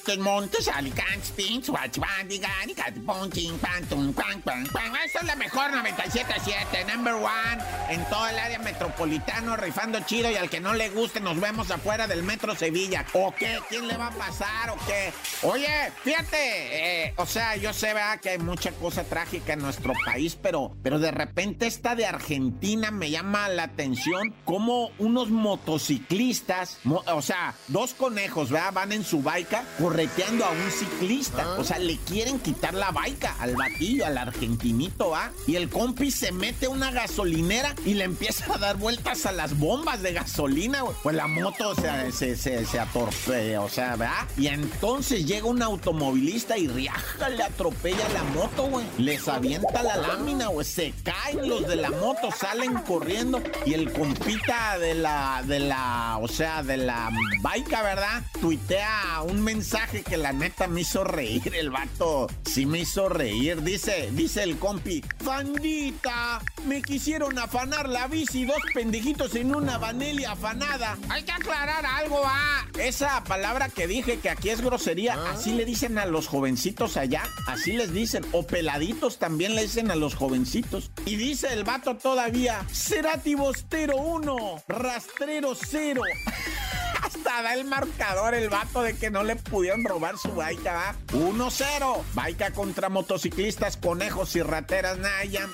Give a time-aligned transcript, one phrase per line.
[0.00, 4.92] Montes, Montes, Alicantes, Pins, Guachibandigan, Catiponching, Pantum, Pan, Pan, Pan.
[5.04, 10.36] Esta es la mejor 97.7, number one, en todo el área metropolitano, rifando chido y
[10.36, 13.04] al que no le guste nos vemos afuera del Metro Sevilla.
[13.12, 13.58] ¿O qué?
[13.68, 15.12] ¿Quién le va a pasar o qué?
[15.42, 18.20] Oye, fíjate, eh, o sea, yo sé, ¿verdad?
[18.20, 22.90] que hay mucha cosa trágica en nuestro país, pero, pero de repente esta de Argentina
[22.90, 28.72] me llama la atención como unos motociclistas, mo- o sea, dos conejos, ¿verdad?
[28.72, 31.58] Van en su baica correteando a un ciclista.
[31.58, 35.32] O sea, le quieren quitar la baica al batillo, al argentinito, ¿va?
[35.48, 39.32] Y el compi se mete a una gasolinera y le empieza a dar vueltas a
[39.32, 40.94] las bombas de gasolina, güey.
[41.02, 44.28] Pues la moto o sea, se, se, se atorpea, o sea, ¿verdad?
[44.38, 48.86] Y entonces llega un automovilista y riaja, le atropella la moto, güey.
[48.96, 50.64] Les avienta la lámina, güey.
[50.64, 56.18] Se caen los de la moto, salen corriendo y el compita de la, de la,
[56.22, 57.10] o sea, de la
[57.42, 58.22] baica, ¿verdad?
[58.40, 61.54] Tuitea un mensaje que la neta me hizo reír.
[61.54, 63.62] El vato sí me hizo reír.
[63.62, 70.32] Dice, dice el compi, bandita, me quisieron afanar la bici, dos pendejitos en una vanelia
[70.32, 70.96] afanada.
[71.08, 72.66] Hay que aclarar algo, ah.
[72.78, 77.22] Esa palabra que dije que aquí es grosería, así le dicen a los jovencitos allá,
[77.46, 80.90] así les dicen, o peladitos también le dicen a los jovencitos.
[81.04, 86.02] Y dice el vato todavía, Cerati Bostero 1, Rastrero 0.
[87.02, 90.94] Hasta da el marcador el vato de que no le pudieron robar su baica, ¿va?
[91.12, 92.02] 1-0.
[92.14, 95.50] Baica contra motociclistas, conejos y rateras Nayan.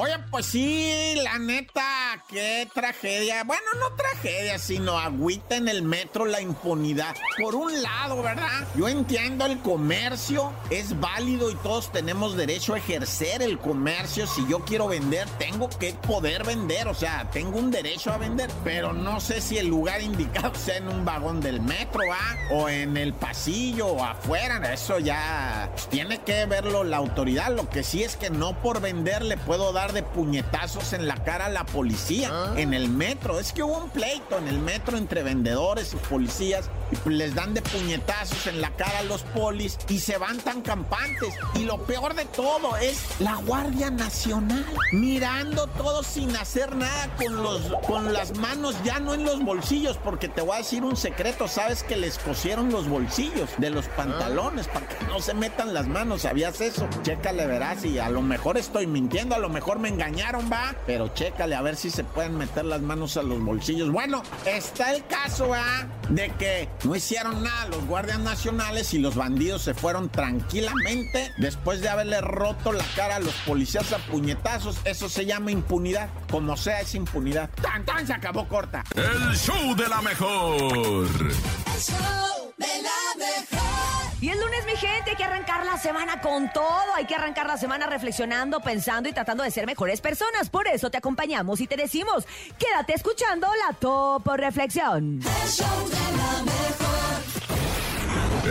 [0.00, 3.42] Oye, pues sí, la neta, qué tragedia.
[3.42, 7.16] Bueno, no tragedia, sino agüita en el metro la impunidad.
[7.36, 8.64] Por un lado, ¿verdad?
[8.76, 14.28] Yo entiendo el comercio, es válido y todos tenemos derecho a ejercer el comercio.
[14.28, 18.52] Si yo quiero vender, tengo que poder vender, o sea, tengo un derecho a vender.
[18.62, 22.54] Pero no sé si el lugar indicado sea en un vagón del metro, ¿va?
[22.54, 24.72] O en el pasillo o afuera.
[24.72, 27.52] Eso ya tiene que verlo la autoridad.
[27.52, 31.22] Lo que sí es que no por vender le puedo dar de puñetazos en la
[31.24, 33.38] cara a la policía en el metro.
[33.38, 37.54] Es que hubo un pleito en el metro entre vendedores y policías y les dan
[37.54, 41.34] de puñetazos en la cara a los polis y se van tan campantes.
[41.54, 47.42] Y lo peor de todo es la Guardia Nacional mirando todo sin hacer nada con,
[47.42, 50.96] los, con las manos ya no en los bolsillos porque te voy a decir un
[50.96, 51.48] secreto.
[51.48, 55.86] Sabes que les cosieron los bolsillos de los pantalones para que no se metan las
[55.86, 56.22] manos.
[56.22, 56.88] ¿Sabías eso?
[57.02, 57.84] Chécale, verás.
[57.84, 60.74] Y a lo mejor estoy mintiendo, a lo mejor me engañaron, va.
[60.86, 63.90] Pero chécale a ver si se pueden meter las manos a los bolsillos.
[63.90, 69.14] Bueno, está el caso, va, de que no hicieron nada los guardias nacionales y los
[69.14, 74.78] bandidos se fueron tranquilamente después de haberle roto la cara a los policías a puñetazos.
[74.84, 76.08] Eso se llama impunidad.
[76.30, 77.50] Como sea, es impunidad.
[77.62, 78.06] ¡Tan, tan!
[78.06, 78.84] Se acabó corta.
[78.94, 81.08] El show de la mejor.
[81.16, 83.77] El show de la mejor.
[84.20, 86.94] Y el lunes, mi gente, hay que arrancar la semana con todo.
[86.96, 90.50] Hay que arrancar la semana reflexionando, pensando y tratando de ser mejores personas.
[90.50, 92.26] Por eso te acompañamos y te decimos,
[92.58, 95.20] quédate escuchando la Topo Reflexión.
[95.22, 96.98] El show de la mejor.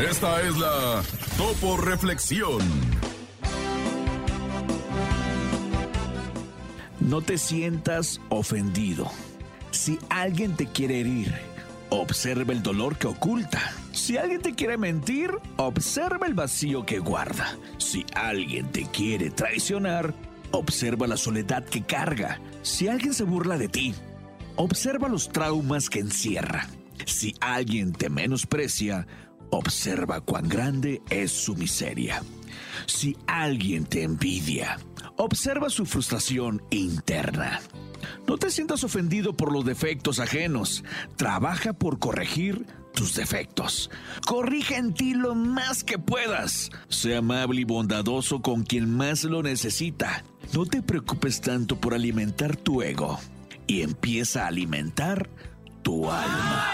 [0.09, 1.03] Esta es la
[1.37, 2.61] Topo Reflexión.
[7.01, 9.11] No te sientas ofendido.
[9.71, 11.56] Si alguien te quiere herir,
[11.89, 13.73] observa el dolor que oculta.
[13.91, 17.57] Si alguien te quiere mentir, observa el vacío que guarda.
[17.77, 20.13] Si alguien te quiere traicionar,
[20.51, 22.39] observa la soledad que carga.
[22.61, 23.93] Si alguien se burla de ti,
[24.55, 26.67] observa los traumas que encierra.
[27.05, 29.07] Si alguien te menosprecia,
[29.49, 32.21] observa cuán grande es su miseria.
[32.85, 34.77] Si alguien te envidia,
[35.15, 37.59] observa su frustración interna.
[38.27, 40.83] No te sientas ofendido por los defectos ajenos.
[41.15, 43.89] Trabaja por corregir tus defectos.
[44.25, 46.69] Corrige en ti lo más que puedas.
[46.89, 50.25] Sea amable y bondadoso con quien más lo necesita.
[50.53, 53.17] No te preocupes tanto por alimentar tu ego
[53.65, 55.29] y empieza a alimentar
[55.81, 56.73] tu alma.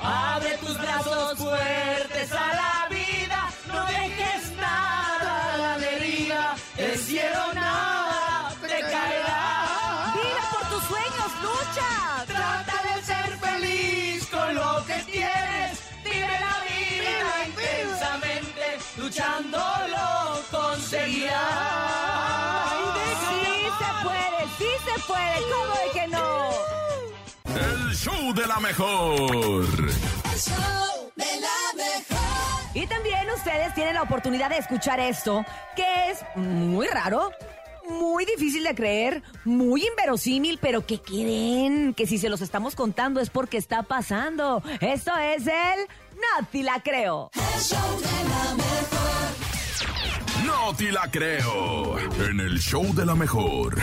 [0.00, 2.32] Abre tus brazos fuertes
[28.02, 29.64] show de la mejor.
[29.64, 32.74] El show de la mejor.
[32.74, 35.44] Y también ustedes tienen la oportunidad de escuchar esto,
[35.76, 37.30] que es muy raro,
[37.88, 43.20] muy difícil de creer, muy inverosímil, pero que creen que si se los estamos contando
[43.20, 44.64] es porque está pasando.
[44.80, 47.30] Esto es el No te la creo.
[47.34, 49.01] El show de la mejor.
[50.52, 51.98] No te la creo.
[51.98, 53.78] En el show de la mejor.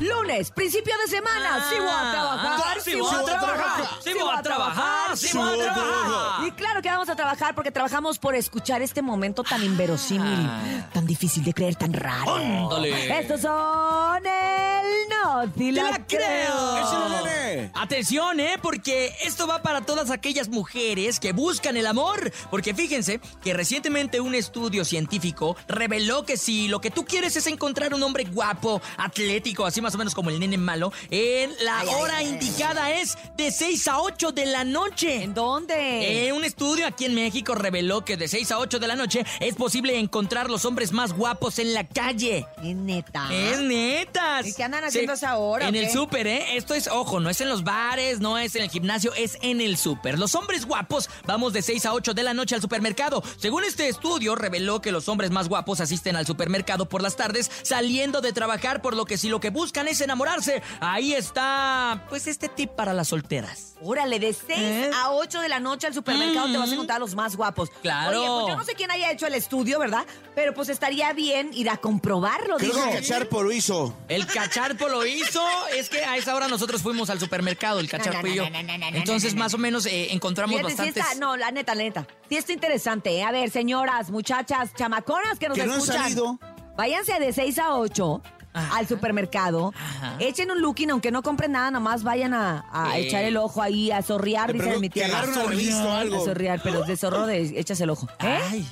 [0.00, 1.66] Lunes, principio de semana.
[1.68, 2.60] sí voy a trabajar.
[2.64, 3.88] Ah, sí voy a trabajar.
[4.02, 5.16] Sí voy a trabajar.
[5.16, 6.46] Sí voy a trabajar.
[6.46, 10.48] Y claro que vamos a trabajar porque trabajamos por escuchar este momento tan inverosímil,
[10.92, 12.36] tan difícil de creer, tan raro.
[12.36, 13.18] Ándale.
[13.20, 15.23] Estos son el No
[15.56, 17.08] te la, la creo.
[17.08, 17.70] Nene.
[17.74, 18.56] Atención, ¿eh?
[18.62, 22.32] Porque esto va para todas aquellas mujeres que buscan el amor.
[22.50, 27.46] Porque fíjense que recientemente un estudio científico reveló que si lo que tú quieres es
[27.46, 31.82] encontrar un hombre guapo, atlético, así más o menos como el nene malo, en la
[31.96, 35.22] hora indicada es de 6 a 8 de la noche.
[35.22, 36.26] ¿En dónde?
[36.26, 39.24] Eh, un estudio aquí en México reveló que de 6 a 8 de la noche
[39.40, 42.46] es posible encontrar los hombres más guapos en la calle.
[42.62, 43.28] Es neta.
[43.32, 44.40] Es neta.
[44.44, 46.56] ¿Y qué andan haciendo a esa hora, En el súper, ¿eh?
[46.56, 49.60] Esto es, ojo, no es en los bares, no es en el gimnasio, es en
[49.60, 50.18] el súper.
[50.18, 53.22] Los hombres guapos vamos de 6 a 8 de la noche al supermercado.
[53.38, 57.50] Según este estudio, reveló que los hombres más guapos asisten al supermercado por las tardes
[57.62, 62.26] saliendo de trabajar, por lo que si lo que buscan es enamorarse, ahí está, pues,
[62.26, 63.74] este tip para las solteras.
[63.82, 64.90] Órale, de 6 ¿Eh?
[64.94, 67.70] a 8 de la noche al supermercado te vas a encontrar a los más guapos.
[67.82, 68.18] Claro.
[68.20, 70.04] Oye, pues yo no sé quién haya hecho el estudio, ¿verdad?
[70.34, 72.84] Pero pues estaría bien ir a comprobarlo, Creo digo.
[72.88, 73.94] que Cacharpo lo hizo.
[74.08, 75.13] El cacharpo lo hizo.
[75.76, 78.44] Es que a esa hora nosotros fuimos al supermercado, el cacharpo y yo.
[78.92, 81.04] Entonces, más o menos eh, encontramos Fíjate, sí bastantes.
[81.04, 82.06] está- no, la neta, la neta.
[82.28, 83.22] Sí está interesante, ¿eh?
[83.24, 86.02] A ver, señoras, muchachas, chamaconas que nos Que no han escuchan.
[86.02, 86.38] salido.
[86.76, 88.20] Váyanse de 6 a 8
[88.52, 88.76] Ajá.
[88.78, 89.72] al supermercado.
[89.76, 90.16] Ajá.
[90.20, 93.06] Echen un looking, aunque no compren nada, nomás vayan a, a Eh.
[93.06, 95.06] echar el ojo ahí, a zorrear, dice mi revista
[96.10, 98.08] o A zorrear, pero de zorro de echas el ojo.
[98.20, 98.38] ¿Eh?
[98.50, 98.68] Ay.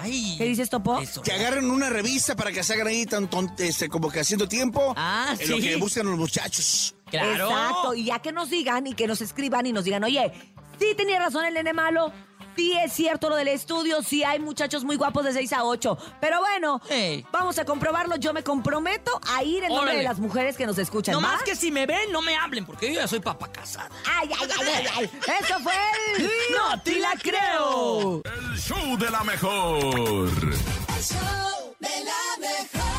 [0.00, 0.34] Ay.
[0.38, 0.98] ¿Qué dices, Topo?
[1.00, 1.22] Eso.
[1.22, 4.48] Que agarren una revista para que se hagan ahí tan ton- este, como que haciendo
[4.48, 4.94] tiempo.
[4.96, 5.62] Ah, en lo sí.
[5.62, 6.94] que buscan los muchachos.
[7.10, 7.48] Claro.
[7.50, 10.32] Exacto, y ya que nos digan y que nos escriban y nos digan, oye,
[10.78, 12.12] sí tenía razón el nene malo,
[12.56, 15.98] sí es cierto lo del estudio, sí hay muchachos muy guapos de 6 a 8.
[16.20, 17.24] Pero bueno, Ey.
[17.32, 18.16] vamos a comprobarlo.
[18.16, 19.98] Yo me comprometo a ir en nombre Órale.
[19.98, 21.14] de las mujeres que nos escuchan.
[21.14, 21.32] No ¿va?
[21.32, 23.90] más que si me ven, no me hablen, porque yo ya soy papá casada.
[24.06, 25.10] ¡Ay, ay, ay, ay, ay!
[25.40, 25.72] ¡Eso fue
[26.18, 26.30] el...
[26.56, 28.22] ¡No te la creo!
[28.24, 29.84] El show de la mejor.
[29.88, 32.89] El show de la mejor.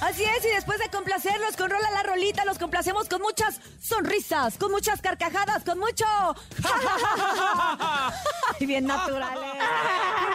[0.00, 4.56] Así es, y después de complacerlos con Rola la Rolita, los complacemos con muchas sonrisas,
[4.56, 6.04] con muchas carcajadas, con mucho...
[8.60, 9.42] Ay, bien naturales.
[9.42, 9.58] Bien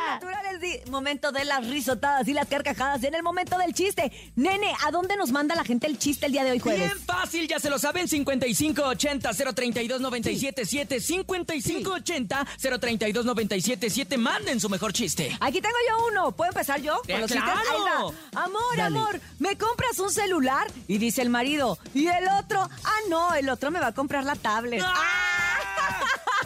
[0.09, 0.79] naturales, sí.
[0.89, 4.11] Momento de las risotadas y las carcajadas en el momento del chiste.
[4.35, 6.93] Nene, ¿a dónde nos manda la gente el chiste el día de hoy jueves?
[6.93, 10.99] Bien fácil, ya se lo saben, 5580-032-977,
[12.59, 15.35] 5580-032-977, manden su mejor chiste.
[15.39, 16.31] Aquí tengo yo uno.
[16.31, 17.01] ¿Puedo empezar yo?
[17.07, 17.59] Eh, Con los claro.
[17.59, 18.43] Ahí va.
[18.43, 18.97] Amor, Dale.
[18.97, 20.67] amor, ¿me compras un celular?
[20.87, 21.77] Y dice el marido.
[21.93, 24.83] Y el otro, ah, no, el otro me va a comprar la tablet.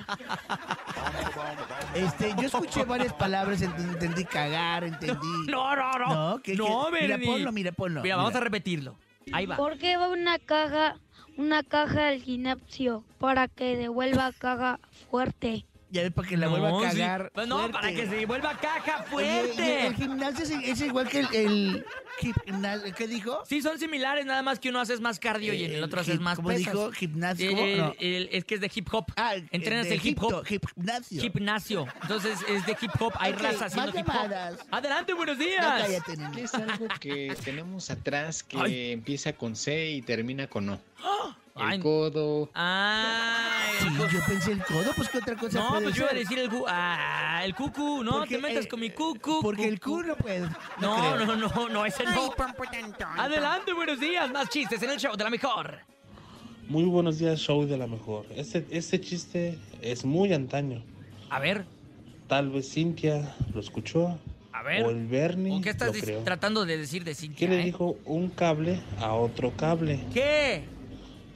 [1.96, 5.28] Este, yo escuché varias palabras, ent- entendí cagar, entendí...
[5.50, 6.14] No, no, no.
[6.34, 7.02] No, ¿qué- no, qué?
[7.02, 8.40] Mira, ponlo, mira, ponlo, Mira, vamos mira.
[8.40, 8.96] a repetirlo.
[9.34, 9.56] Ahí va.
[9.58, 10.96] ¿Por qué va una caja
[11.38, 15.66] una caja al gimnasio para que devuelva caja fuerte?
[15.90, 16.98] Ya ves, para que la vuelva No, a sí.
[16.98, 17.32] cagar.
[17.34, 17.74] Pues no, fuerte.
[17.74, 19.88] para que se vuelva caja Oye, y fuerte.
[19.88, 21.86] el gimnasio es, es igual que el, el
[22.20, 22.94] gimnasio.
[22.94, 23.42] ¿Qué dijo?
[23.46, 26.02] Sí, son similares, nada más que uno haces más cardio y en el otro Eh,
[26.02, 26.74] haces hip- más ¿Cómo pesas.
[26.74, 26.92] dijo?
[26.92, 27.50] ¿Gimnasio?
[27.50, 27.68] El- ¿Cómo?
[27.68, 27.94] el- No.
[28.00, 29.06] el- es que es de hip hop.
[29.16, 30.46] Ah, Entrenas de el hip hop.
[30.46, 31.22] Gimnasio.
[31.22, 31.88] Gimnasio.
[32.02, 33.14] Entonces es de hip hop.
[33.20, 34.58] Hay Ok, raza haciendo hip hop.
[34.72, 35.66] Adelante, buenos No, días.
[35.66, 36.14] cállate.
[36.36, 38.92] ¿Qué es algo que tenemos atrás que Ay.
[38.92, 40.80] empieza con C y termina con O?
[41.60, 41.76] Ay.
[41.78, 42.50] El codo.
[42.54, 46.12] Ay, Sí, yo pensé el codo, pues qué otra cosa No, puede pues yo iba
[46.12, 48.04] a decir el, ah, el cucu.
[48.04, 49.40] No Porque, te metas eh, con mi cucu.
[49.42, 49.98] Porque el cucu.
[50.02, 50.42] culo, pues.
[50.82, 51.26] No, creo.
[51.26, 52.34] no, no, no, ese no.
[53.18, 54.30] Adelante, buenos días.
[54.32, 55.80] Más chistes en el show de la mejor.
[56.68, 58.26] Muy buenos días, show de la mejor.
[58.36, 60.84] Este, este chiste es muy antaño.
[61.30, 61.66] A ver,
[62.28, 64.20] Tal vez Cintia lo escuchó.
[64.52, 64.84] a ver.
[64.84, 66.20] O el Bernie ¿O qué estás lo dis- creó.
[66.24, 67.48] tratando de decir de ¿Qué Cintia?
[67.48, 67.64] le eh?
[67.66, 70.00] dijo un cable a otro cable?
[70.14, 70.64] ¿Qué?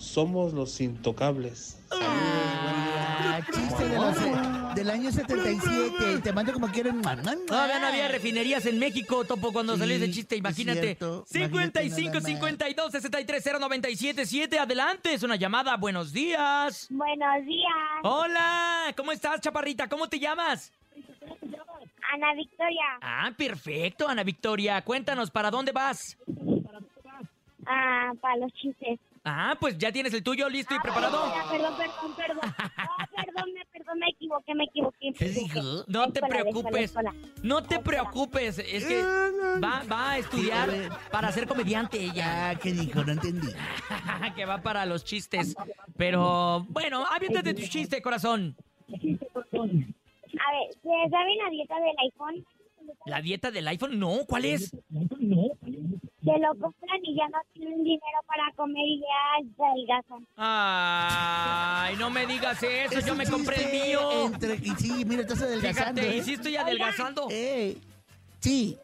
[0.01, 1.79] Somos los intocables.
[1.91, 6.21] Ah, chiste de los, del año 77.
[6.23, 7.01] Te mando como quieren.
[7.03, 10.81] Todavía no había refinerías en México, Topo, cuando Sí, salió ese chiste, es imagínate.
[10.81, 11.23] cierto.
[11.27, 14.59] 55 Imagínate nada 52 63 097 7.
[14.59, 15.77] Adelante, es una llamada.
[15.77, 16.87] Buenos días.
[16.89, 19.87] Buenos días, Hola, ¿cómo estás, chaparrita?
[19.87, 20.73] ¿Cómo te llamas?
[22.13, 22.85] Ana Victoria.
[23.01, 24.81] Ah, perfecto, Ana Victoria.
[24.81, 26.17] Cuéntanos, ¿para dónde vas?
[27.67, 28.99] Ah, para los chistes.
[29.23, 31.19] Ah, pues ya tienes el tuyo listo y preparado.
[31.23, 32.55] Ah, perdón, perdón, perdón.
[32.57, 35.13] No, perdón, me, perdón, me equivoqué, me equivoqué.
[35.15, 35.61] ¿Qué dijo?
[35.87, 36.93] No te preocupes.
[37.43, 38.57] No te preocupes.
[38.57, 39.03] Es que
[39.63, 40.69] va, va a estudiar
[41.11, 42.49] para ser comediante ella.
[42.49, 43.03] Ah, ¿qué dijo?
[43.03, 43.47] No entendí.
[44.35, 45.55] que va para los chistes.
[45.97, 48.55] Pero bueno, aviéntate tu chiste, corazón.
[48.89, 52.45] A ver, ¿se saben la dieta del iPhone?
[53.05, 53.97] ¿La dieta del iPhone?
[53.99, 54.69] No, ¿cuál es?
[54.69, 54.75] Se
[56.37, 60.27] lo compran y ya no tienen dinero para comer y ya adelgazan.
[60.37, 64.27] Ay, no me digas eso, Es yo me compré el mío.
[64.27, 65.99] entre- y sí, mira, estás adelgazando.
[66.01, 66.19] Fíjate, ¿eh?
[66.19, 67.27] y sí estoy adelgazando.
[67.31, 67.77] Eh,
[68.39, 68.77] sí.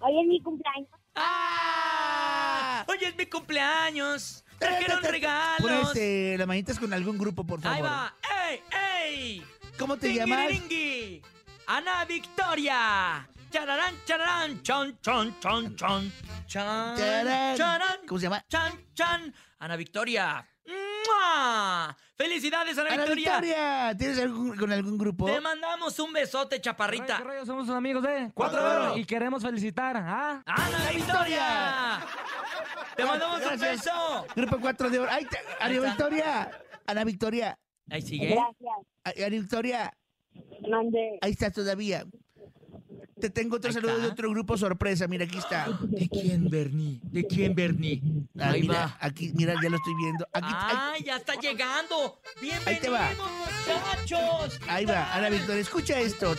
[0.00, 0.88] Hoy es mi cumpleaños.
[1.16, 2.84] ¡Ah!
[2.88, 4.44] Hoy es mi cumpleaños.
[4.58, 5.88] Trajeron regalos.
[5.88, 7.76] este, las manitas con algún grupo, por favor.
[7.76, 8.14] Ahí va.
[8.48, 8.60] ¡Ey,
[9.40, 9.42] ey!
[9.78, 10.50] ¿Cómo te llamas?
[11.66, 13.28] Ana Victoria.
[13.56, 16.12] Chararán, chararán, chon, chon, chon, chon.
[16.46, 16.94] Chan,
[17.56, 18.06] Charán.
[18.06, 18.44] ¿Cómo se llama?
[18.50, 19.32] chan, chan.
[19.60, 20.46] Ana Victoria.
[20.66, 21.96] ¡Mua!
[22.18, 23.40] ¡Felicidades, Ana, Ana Victoria!
[23.40, 25.24] Victoria, ¿tienes algún, con algún grupo?
[25.24, 27.22] Te mandamos un besote, chaparrita.
[27.46, 28.98] Somos amigos de Cuatro Oro.
[28.98, 32.00] y queremos felicitar a ¡Ana Victoria!
[32.94, 34.26] ¡Te mandamos un beso!
[34.36, 35.10] Grupo 4 de oro.
[35.10, 35.80] ¡Ay, te- Ana.
[35.80, 36.50] Victoria!
[36.86, 37.58] Ana Victoria.
[37.90, 38.34] Ahí sigue.
[38.34, 38.86] Gracias.
[39.02, 39.92] Ay, Ana Victoria.
[40.68, 41.18] Mande.
[41.22, 42.04] Ahí estás todavía.
[43.18, 45.08] Te tengo otro Ahí saludo de otro grupo sorpresa.
[45.08, 45.66] Mira, aquí está.
[45.80, 47.00] ¿De quién, Bernie?
[47.02, 48.02] ¿De quién, Bernie?
[48.38, 48.98] Ah, Ahí mira, va.
[49.00, 50.28] aquí, mira, ya lo estoy viendo.
[50.34, 52.20] Aquí, ay, ¡Ay, ya está llegando!
[52.66, 53.08] Ahí te va.
[53.08, 53.30] ¡Bienvenidos,
[53.66, 54.60] muchachos!
[54.68, 55.62] ahí va, Ana Victoria.
[55.62, 56.36] Escucha esto.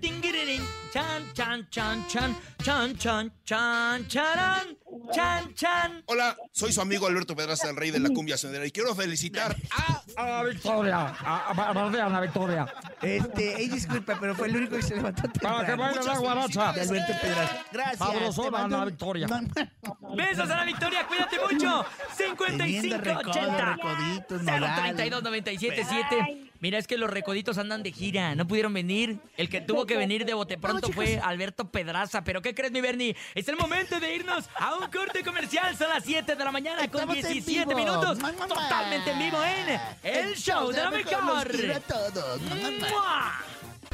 [0.00, 0.62] Tinguirirín,
[0.92, 4.76] Chan, chan, chan, chan, chan, chan, chan, charán,
[5.12, 6.02] chan, chan.
[6.06, 9.56] Hola, soy su amigo Alberto Pedraza, el rey de la cumbia sonera, y quiero felicitar
[9.76, 10.02] a...
[10.16, 10.98] Ana Victoria.
[11.24, 12.66] A, a, días, Ana Victoria.
[13.02, 15.82] Este, ey, disculpa, pero fue el único que se levantó Para que temprano.
[15.82, 16.72] baile la guaracha.
[16.72, 17.64] De Alberto Pedraza.
[17.72, 17.98] Gracias.
[17.98, 19.26] Sabrosona, Ana un- Victoria.
[20.16, 21.84] Besos, Ana Victoria, cuídate mucho.
[22.16, 26.49] 55 recodo, 80 recoditos, 032 97 7.
[26.60, 29.18] Mira, es que los recoditos andan de gira, no pudieron venir.
[29.36, 32.22] El que tuvo que venir de bote pronto fue Alberto Pedraza.
[32.22, 33.16] ¿Pero qué crees, mi Bernie?
[33.34, 35.76] Es el momento de irnos a un corte comercial.
[35.76, 37.78] Son las 7 de la mañana con Estamos en 17 vivo.
[37.78, 38.18] minutos.
[38.18, 41.50] Totalmente en vivo en El Show de la Mejor.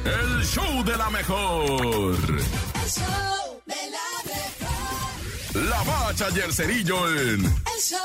[0.05, 2.15] El show de la mejor.
[2.19, 5.67] El show de la mejor.
[5.69, 7.99] La bacha y el cerillo en El show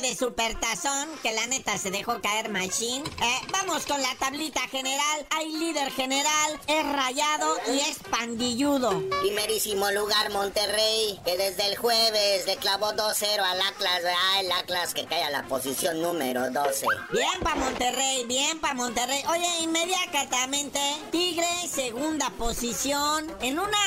[0.00, 4.60] de Super Tazón, que la neta se dejó caer Machine, eh, vamos con la tablita
[4.68, 5.26] general.
[5.30, 9.02] Hay líder general, es rayado y es pandilludo.
[9.22, 14.40] Primerísimo lugar Monterrey, que desde el jueves le clavó 2-0 al Atlas, ¿verdad?
[14.40, 16.86] El Atlas que cae a la posición número 12.
[17.12, 19.22] Bien pa' Monterrey, bien pa' Monterrey.
[19.30, 23.34] Oye, inmediatamente, Tigre, segunda posición.
[23.40, 23.78] En una,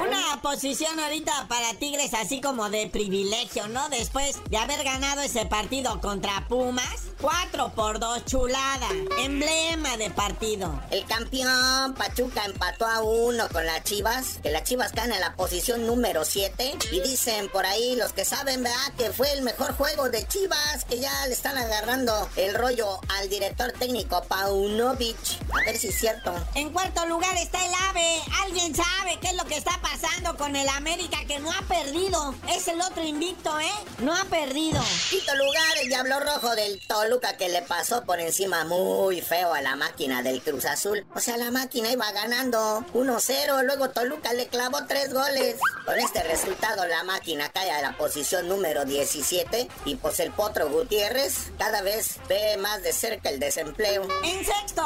[0.00, 3.88] una posición ahorita para Tigres así como de privilegio, ¿no?
[3.88, 7.04] Después de haber ganado ese partido contra Pumas?
[7.20, 8.88] 4 por 2 chulada.
[9.18, 10.82] Emblema de partido.
[10.90, 15.34] El campeón Pachuca empató a uno con las Chivas, que las Chivas caen en la
[15.34, 16.78] posición número 7.
[16.92, 18.92] Y dicen por ahí los que saben, ¿verdad?
[18.98, 23.28] Que fue el mejor juego de Chivas, que ya le están agarrando el rollo al
[23.28, 25.16] director técnico Paunovic.
[25.52, 26.34] A ver si es cierto.
[26.54, 28.22] En cuarto lugar está el AVE.
[28.42, 32.34] ¿Alguien sabe qué es lo que está pasando con el América que no ha perdido?
[32.48, 33.72] Es el otro invicto, ¿eh?
[33.98, 34.82] No ha perdido.
[35.10, 39.60] Quinto lugar, el Diablo Rojo del Toluca que le pasó por encima muy feo a
[39.60, 41.06] la máquina del Cruz Azul.
[41.14, 45.56] O sea, la máquina iba ganando 1-0, luego Toluca le clavó tres goles.
[45.84, 50.68] Con este resultado la máquina cae a la posición número 17 y pues el Potro
[50.68, 54.06] Gutiérrez cada vez ve más de cerca el desempleo.
[54.22, 54.84] En sexto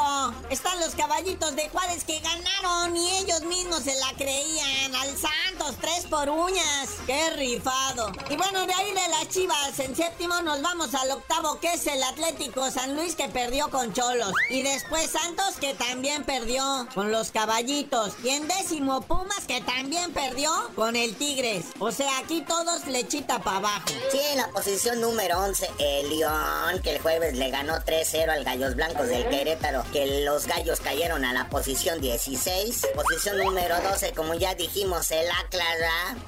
[0.49, 4.95] están los caballitos de Juárez que ganaron y ellos mismos se la creían.
[4.95, 6.89] Al Santos, tres por uñas.
[7.05, 8.11] ¡Qué rifado!
[8.29, 11.85] Y bueno, de ahí de las chivas, en séptimo nos vamos al octavo que es
[11.87, 14.33] el Atlético San Luis que perdió con Cholos.
[14.49, 18.13] Y después Santos que también perdió con los caballitos.
[18.23, 21.65] Y en décimo Pumas que también perdió con el Tigres.
[21.79, 23.87] O sea, aquí todos flechita para abajo.
[24.11, 28.43] Sí, en la posición número 11, el León, que el jueves le ganó 3-0 al
[28.43, 32.87] Gallos Blancos del Querétaro, que los Gallos cayeron a la posición 16.
[32.95, 35.69] Posición número 12, como ya dijimos, el Atlas,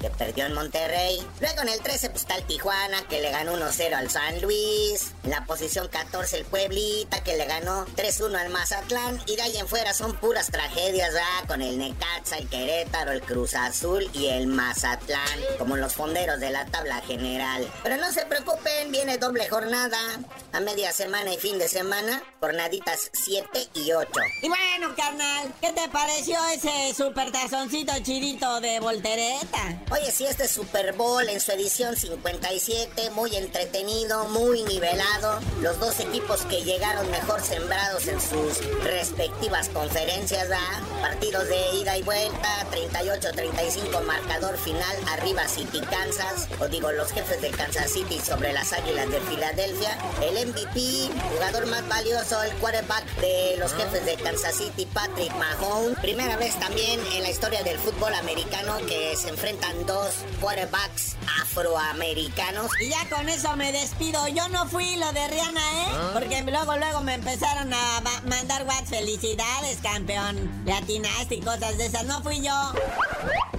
[0.00, 1.26] que perdió en Monterrey.
[1.40, 5.12] Luego en el 13 pues, está el Tijuana, que le ganó 1-0 al San Luis.
[5.24, 9.20] En la posición 14 el Pueblita, que le ganó 3-1 al Mazatlán.
[9.26, 11.46] Y de ahí en fuera son puras tragedias, ¿verdad?
[11.46, 16.50] Con el Necaxa, el Querétaro, el Cruz Azul y el Mazatlán, como los fonderos de
[16.50, 17.70] la tabla general.
[17.82, 19.98] Pero no se preocupen, viene doble jornada.
[20.52, 24.10] A media semana y fin de semana, jornaditas 7 y 8.
[24.42, 29.80] Y bueno, carnal, ¿qué te pareció ese super tazoncito chidito de voltereta?
[29.90, 33.81] Oye, si este Super Bowl en su edición 57, muy entretenido,
[34.28, 35.40] muy nivelado.
[35.60, 40.82] Los dos equipos que llegaron mejor sembrados en sus respectivas conferencias, ¿verdad?
[41.00, 47.40] Partidos de ida y vuelta, 38-35 marcador final, arriba City Kansas, o digo los jefes
[47.42, 49.98] de Kansas City sobre las Águilas de Filadelfia.
[50.22, 55.98] El MVP, jugador más valioso, el quarterback de los jefes de Kansas City, Patrick Mahomes.
[55.98, 62.70] Primera vez también en la historia del fútbol americano que se enfrentan dos quarterbacks afroamericanos.
[62.80, 64.26] Y ya con eso me despido.
[64.28, 65.86] Yo no fui lo de Rihanna, ¿eh?
[66.12, 68.82] Porque luego, luego me empezaron a ma- mandar WhatsApp.
[68.92, 70.62] Felicidades, campeón.
[70.66, 72.04] Le atinaste y cosas de esas.
[72.04, 72.72] No fui yo.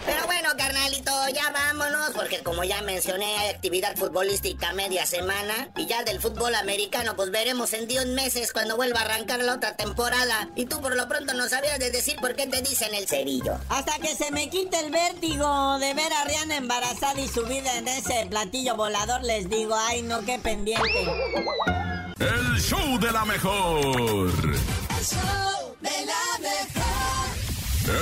[0.06, 5.70] Pero bueno, carnalito, ya vámonos, porque como ya mencioné, hay actividad futbolística media semana.
[5.78, 9.56] Y ya del fútbol americano, pues veremos en 10 meses cuando vuelva a arrancar la
[9.56, 10.50] otra temporada.
[10.56, 13.58] Y tú por lo pronto no sabías de decir por qué te dicen el cerillo.
[13.70, 17.88] Hasta que se me quite el vértigo de ver a Rihanna embarazada y subida en
[17.88, 20.84] ese platillo volador, les digo, ay no, qué pendiente.
[22.20, 24.32] El show de la mejor.
[24.32, 26.94] El show de la mejor.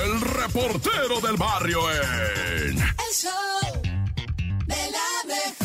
[0.03, 2.77] El reportero del barrio en.
[2.77, 3.60] El show
[5.31, 5.60] de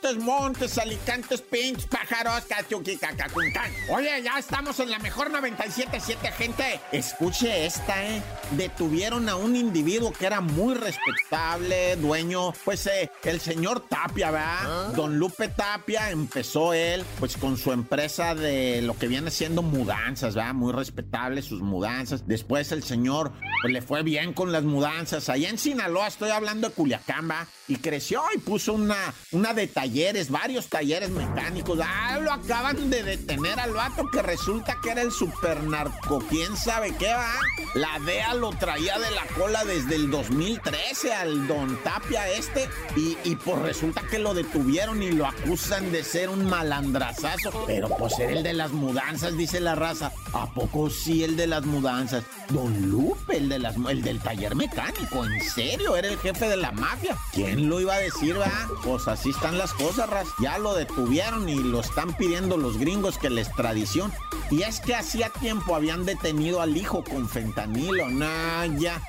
[0.00, 3.72] Montes, montes, alicantes, pinch, pájaros, cachuqui, cacacuncán.
[3.90, 6.80] Oye, ya estamos en la mejor 97.7, gente.
[6.92, 8.22] Escuche esta, ¿eh?
[8.52, 14.92] Detuvieron a un individuo que era muy respetable, dueño, pues eh, el señor Tapia, ¿verdad?
[14.94, 20.36] Don Lupe Tapia empezó él, pues con su empresa de lo que viene siendo mudanzas,
[20.36, 20.54] ¿verdad?
[20.54, 22.28] Muy respetable sus mudanzas.
[22.28, 23.32] Después el señor,
[23.62, 25.28] pues le fue bien con las mudanzas.
[25.28, 27.48] Allá en Sinaloa, estoy hablando de Culiacán, ¿va?
[27.66, 31.78] Y creció y puso una, una de talleres, varios talleres mecánicos.
[31.82, 36.22] Ah, lo acaban de detener al vato que resulta que era el super narco.
[36.28, 37.32] ¿Quién sabe qué va?
[37.74, 42.68] La DEA lo traía de la cola desde el 2013 al don Tapia este.
[42.96, 47.64] Y, y pues resulta que lo detuvieron y lo acusan de ser un malandrazazo.
[47.66, 50.12] Pero pues era el de las mudanzas, dice la raza.
[50.34, 52.24] ¿A poco sí el de las mudanzas?
[52.50, 55.24] Don Lupe, el, de las, el del taller mecánico.
[55.24, 55.96] ¿En serio?
[55.96, 57.16] Era el jefe de la mafia.
[57.32, 58.68] ¿Quién lo iba a decir, va?
[58.84, 60.08] Pues así están las cosas.
[60.40, 64.12] Ya lo detuvieron y lo están pidiendo los gringos que la extradición.
[64.50, 68.08] Y es que hacía tiempo habían detenido al hijo con fentanilo.
[68.08, 69.00] Nah, ya.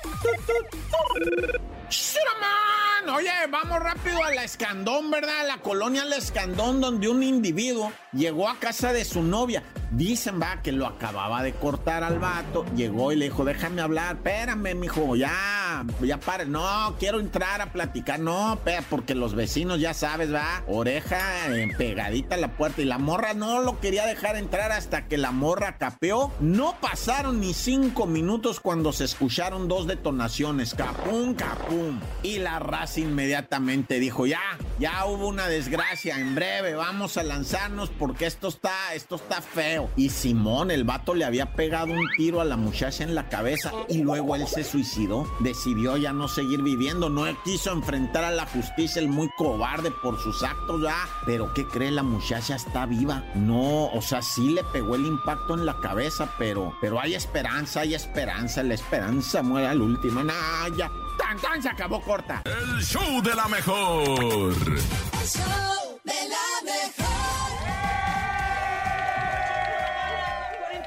[1.88, 3.16] ¡Shiraman!
[3.16, 5.40] Oye, vamos rápido a la Escandón, ¿verdad?
[5.40, 9.64] A la colonia La Escandón, donde un individuo llegó a casa de su novia.
[9.90, 12.64] Dicen, va, que lo acababa de cortar al vato.
[12.76, 14.16] Llegó y le dijo, déjame hablar.
[14.16, 16.46] Espérame, mijo, ya ya, pare.
[16.46, 18.20] No, quiero entrar a platicar.
[18.20, 21.18] No, pe- porque los vecinos, ya sabes, va, oreja
[21.56, 22.82] eh, pegadita a la puerta.
[22.82, 26.32] Y la morra no lo quería dejar entrar hasta que la morra capeó.
[26.40, 30.74] No pasaron ni cinco minutos cuando se escucharon dos detonaciones.
[30.74, 31.98] Capum, capum.
[32.22, 34.40] Y la raza inmediatamente dijo, ya,
[34.78, 36.18] ya hubo una desgracia.
[36.18, 39.79] En breve vamos a lanzarnos porque esto está, esto está feo.
[39.96, 43.72] Y Simón, el vato, le había pegado un tiro a la muchacha en la cabeza
[43.88, 45.26] y luego él se suicidó.
[45.40, 47.08] Decidió ya no seguir viviendo.
[47.08, 51.08] No quiso enfrentar a la justicia, el muy cobarde por sus actos, ya.
[51.26, 51.90] Pero ¿qué cree?
[51.90, 53.24] La muchacha está viva.
[53.34, 57.80] No, o sea, sí le pegó el impacto en la cabeza, pero, pero hay esperanza,
[57.80, 58.62] hay esperanza.
[58.62, 60.22] La esperanza muere al último.
[60.22, 60.90] Nah, ya.
[61.18, 62.42] Tan, tan, se acabó corta.
[62.44, 64.52] El show de la mejor.
[64.52, 66.49] El show de la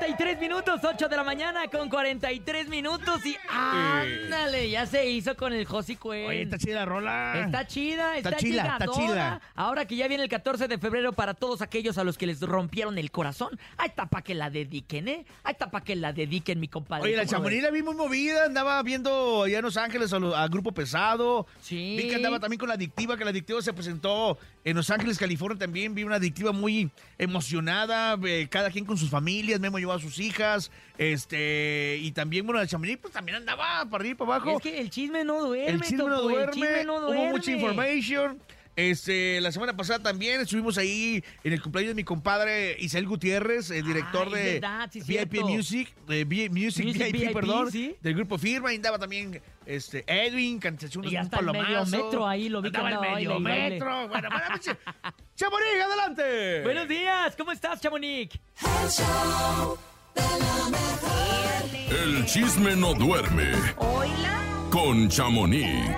[0.06, 5.54] 43 minutos, 8 de la mañana con 43 minutos y ándale, ya se hizo con
[5.54, 6.28] el Josi Cuen.
[6.28, 7.42] Oye, está chida la rola.
[7.46, 9.42] Está chida, está, Está chila, está chila.
[9.56, 12.42] Ahora que ya viene el 14 de febrero para todos aquellos a los que les
[12.42, 15.26] rompieron el corazón, ahí está para que la dediquen, ¿eh?
[15.46, 17.04] Ahí está para que la dediquen, mi compadre.
[17.06, 17.64] Oye, la ¿Cómo lo chamonix ves?
[17.64, 21.48] la vi muy movida, andaba viendo allá en Los Ángeles a lo- al grupo pesado.
[21.62, 21.96] Sí.
[21.98, 25.18] Vi que andaba también con la adictiva, que la adictiva se presentó en Los Ángeles,
[25.18, 25.96] California también.
[25.96, 30.20] Vi una adictiva muy emocionada, eh, cada quien con sus familias, Memo llevó a sus
[30.20, 34.58] hijas, este, y también, bueno, la chamonix pues también andaba para arriba y para abajo.
[34.58, 37.52] Es que el chisme no duerme, el chisme no el duerme, chisme no hubo mucha
[37.52, 37.54] duerme.
[37.54, 38.40] information.
[38.76, 43.70] Este, la semana pasada también estuvimos ahí en el cumpleaños de mi compadre Isabel Gutiérrez,
[43.70, 45.48] el director Ah, de verdad, sí, VIP cierto.
[45.48, 47.96] Music, de V- Music, Music VIP, VIP, perdón, sí.
[48.02, 51.86] del grupo Firma, y andaba también este, Edwin, cantaste unos Y un hasta el medio
[51.86, 54.08] metro ahí lo vi que Andaba el medio baile metro.
[54.08, 54.78] Bueno, buenas noches.
[55.36, 56.62] Chamonix, adelante.
[56.64, 58.40] Buenos días, ¿cómo estás, Chamonix?
[58.62, 59.78] El show
[60.16, 62.00] de la mejor.
[62.04, 64.42] El chisme no duerme Hola.
[64.72, 65.96] con Chamonix.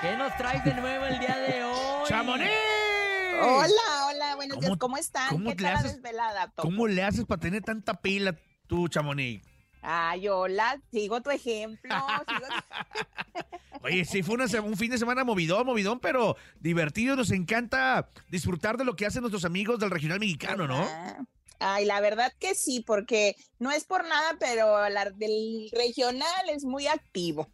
[0.00, 2.08] ¿Qué nos traes de nuevo el día de hoy?
[2.08, 2.50] ¡Chamonix!
[3.40, 4.68] Hola, hola, buenos días.
[4.70, 5.28] ¿Cómo- ¿Cómo están?
[5.28, 6.62] cómo ¿Qué tal la haces- desvelada, Topo?
[6.62, 8.34] ¿Cómo le haces para tener tanta pila
[8.66, 9.44] tú, Chamonix?
[9.82, 11.94] Ay, hola, sigo tu ejemplo.
[12.26, 12.46] sigo-
[13.82, 17.14] Oye, sí, fue una un fin de semana movidón, movidón, pero divertido.
[17.14, 20.86] Nos encanta disfrutar de lo que hacen nuestros amigos del regional mexicano, ¿no?
[21.60, 26.64] Ay, la verdad que sí, porque no es por nada, pero la del regional es
[26.64, 27.48] muy activo.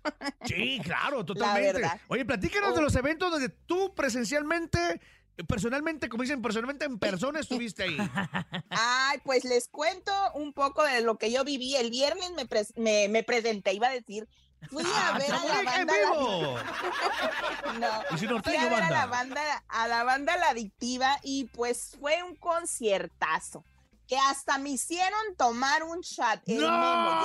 [0.47, 1.73] Sí, claro, totalmente.
[1.81, 2.01] verdad.
[2.09, 2.75] Oye, platícanos Oh.
[2.77, 5.01] de los eventos donde tú presencialmente,
[5.49, 7.97] personalmente, como dicen, personalmente en persona estuviste ahí.
[8.71, 11.75] Ay, pues les cuento un poco de lo que yo viví.
[11.77, 14.29] El viernes me, pres- me, me presenté, iba a decir.
[14.71, 15.93] Fui a ¡Ah, ver a la banda.
[16.11, 16.57] vivo!
[17.79, 19.65] No, Y si fui norteño, a ver a la banda.
[19.69, 23.65] a la banda La Adictiva y pues fue un conciertazo.
[24.07, 26.41] Que hasta me hicieron tomar un shot.
[26.47, 26.71] El ¡No!
[26.71, 27.23] Memo,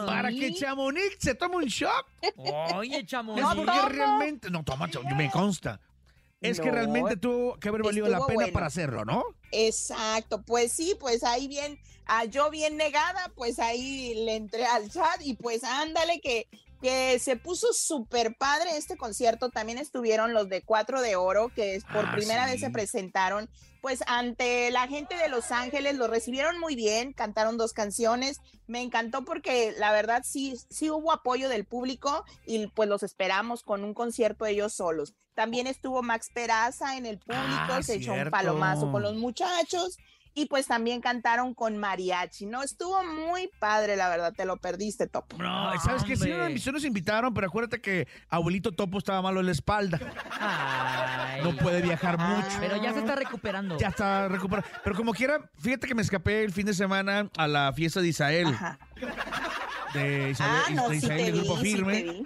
[0.00, 0.40] ya Para Sí.
[0.40, 2.06] que Chamonix se tome un shot.
[2.74, 3.46] Oye, Chamonix.
[3.48, 4.50] Es No realmente.
[4.50, 5.80] No, toma, me consta.
[6.42, 8.52] Es que realmente tuvo que haber valido la pena bueno.
[8.52, 9.24] para hacerlo, ¿no?
[9.52, 14.90] Exacto, pues sí, pues ahí bien, ah, yo bien negada, pues ahí le entré al
[14.90, 16.48] chat y pues ándale que,
[16.82, 19.48] que se puso súper padre este concierto.
[19.48, 22.50] También estuvieron los de Cuatro de Oro, que por Ah, primera sí.
[22.52, 23.48] vez se presentaron,
[23.80, 28.40] pues ante la gente de Los Ángeles, lo recibieron muy bien, cantaron dos canciones.
[28.66, 33.62] Me encantó porque la verdad sí, sí hubo apoyo del público y pues los esperamos
[33.62, 35.14] con un concierto ellos solos.
[35.34, 37.42] También estuvo Max Peraza en el público,
[37.72, 39.96] Ah, se echó un palomazo con los muchachos
[40.34, 42.62] y pues también cantaron con mariachi, ¿no?
[42.62, 45.36] Estuvo muy padre, la verdad, te lo perdiste, Topo.
[45.38, 46.16] No, ¿sabes qué?
[46.16, 46.46] Sí, hombre.
[46.52, 49.98] una- sí nos invitaron, pero acuérdate que abuelito Topo estaba malo en la espalda.
[50.40, 51.42] Ay.
[51.42, 52.36] No puede viajar Ah.
[52.36, 52.56] mucho.
[52.60, 53.76] Pero ya se está recuperando.
[53.78, 54.68] Ya está recuperado.
[54.84, 58.08] Pero como quiera, fíjate que me escapé el fin de semana a la fiesta de
[58.08, 58.46] Isael.
[58.48, 58.78] Ajá.
[59.92, 62.02] De Isabel, Ah, no, de sí del grupo vi, sí Firme.
[62.02, 62.24] te vi.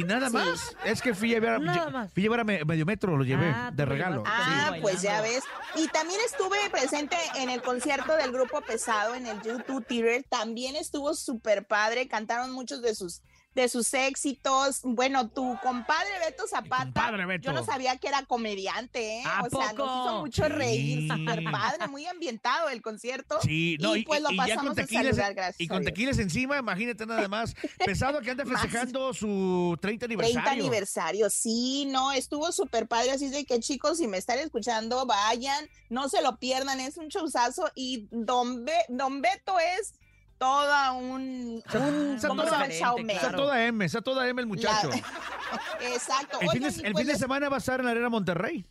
[0.00, 0.34] y nada Sí.
[0.34, 0.76] más.
[0.84, 2.12] Es que fui a llevar, Nada lle- más.
[2.12, 4.22] fui a llevar a medio metro, lo llevé Ah, de regalo.
[4.26, 4.80] Ah, Sí.
[4.82, 5.42] pues ya ves.
[5.76, 10.24] Y también estuve presente en el concierto del grupo pesado en el YouTube Theater.
[10.28, 12.08] También estuvo súper padre.
[12.08, 13.22] Cantaron muchos de sus
[13.62, 14.80] de sus éxitos.
[14.84, 16.84] Bueno, tu compadre Beto Zapata.
[16.84, 17.46] compadre Beto.
[17.46, 19.22] Yo no sabía que era comediante, ¿eh?
[19.26, 21.08] ¿A O sea, nos hizo mucho reír.
[21.12, 21.26] Sí.
[21.50, 23.38] Padre, muy ambientado el concierto.
[23.42, 25.92] Sí, no, y, pues lo y pasamos con a saludar, gracias y con Dios.
[25.92, 27.54] tequilas encima, imagínate nada más.
[27.84, 30.42] Pesado que anda festejando su 30 aniversario.
[30.42, 35.04] 30 aniversario, sí, no, estuvo súper padre, así de que chicos, si me están escuchando,
[35.06, 39.94] vayan, no se lo pierdan, es un showzazo y Don, Be- Don Beto es
[40.38, 42.66] toda un, un Está ¿cómo se toda-.
[42.66, 44.88] Está toda M, está toda M el muchacho.
[45.80, 46.38] Exacto.
[46.40, 48.08] El fin, de, el pues fin de les- semana va a estar en la Arena
[48.08, 48.66] Monterrey.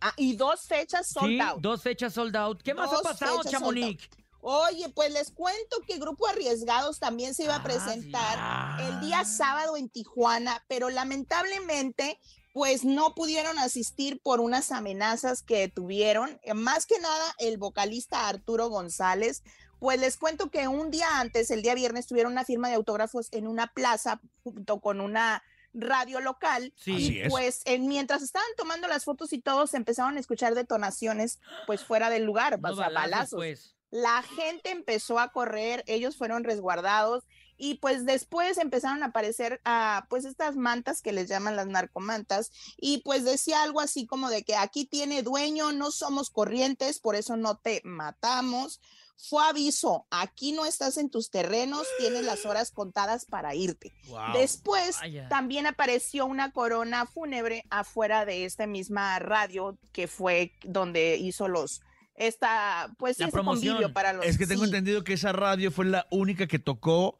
[0.00, 1.60] ah, y dos fechas sold Sí, out.
[1.60, 2.62] dos fechas sold out.
[2.62, 4.08] ¿Qué más ha pasado, Chamonix?
[4.44, 9.24] Oye, pues les cuento que Grupo Arriesgados también se iba a Ah, presentar el día
[9.24, 12.18] sábado en Tijuana, pero lamentablemente
[12.52, 16.38] pues no pudieron asistir por unas amenazas que tuvieron.
[16.42, 19.42] Eh, Más que nada el vocalista Arturo González,
[19.82, 23.26] pues les cuento que un día antes, el día viernes, tuvieron una firma de autógrafos
[23.32, 25.42] en una plaza junto con una
[25.74, 26.92] radio local Sí.
[27.16, 27.28] Y es.
[27.30, 32.10] pues en- mientras estaban tomando las fotos y todos empezaron a escuchar detonaciones pues fuera
[32.10, 33.36] del lugar, Unos o sea, balazos, balazos.
[33.36, 33.74] pues.
[33.90, 37.24] La gente empezó a correr, ellos fueron resguardados
[37.58, 42.52] y pues después empezaron a aparecer ah, pues estas mantas que les llaman las narcomantas
[42.76, 47.16] y pues decía algo así como de que aquí tiene dueño, no somos corrientes, por
[47.16, 48.80] eso no te matamos.
[49.16, 53.92] Fue aviso, aquí no estás en tus terrenos, tienes las horas contadas para irte.
[54.08, 54.32] Wow.
[54.34, 55.28] Después Vaya.
[55.28, 61.82] también apareció una corona fúnebre afuera de esta misma radio que fue donde hizo los
[62.14, 63.74] esta pues La ese promoción.
[63.74, 64.66] convivio para los Es que tengo sí.
[64.70, 67.16] entendido que esa radio fue la única que tocó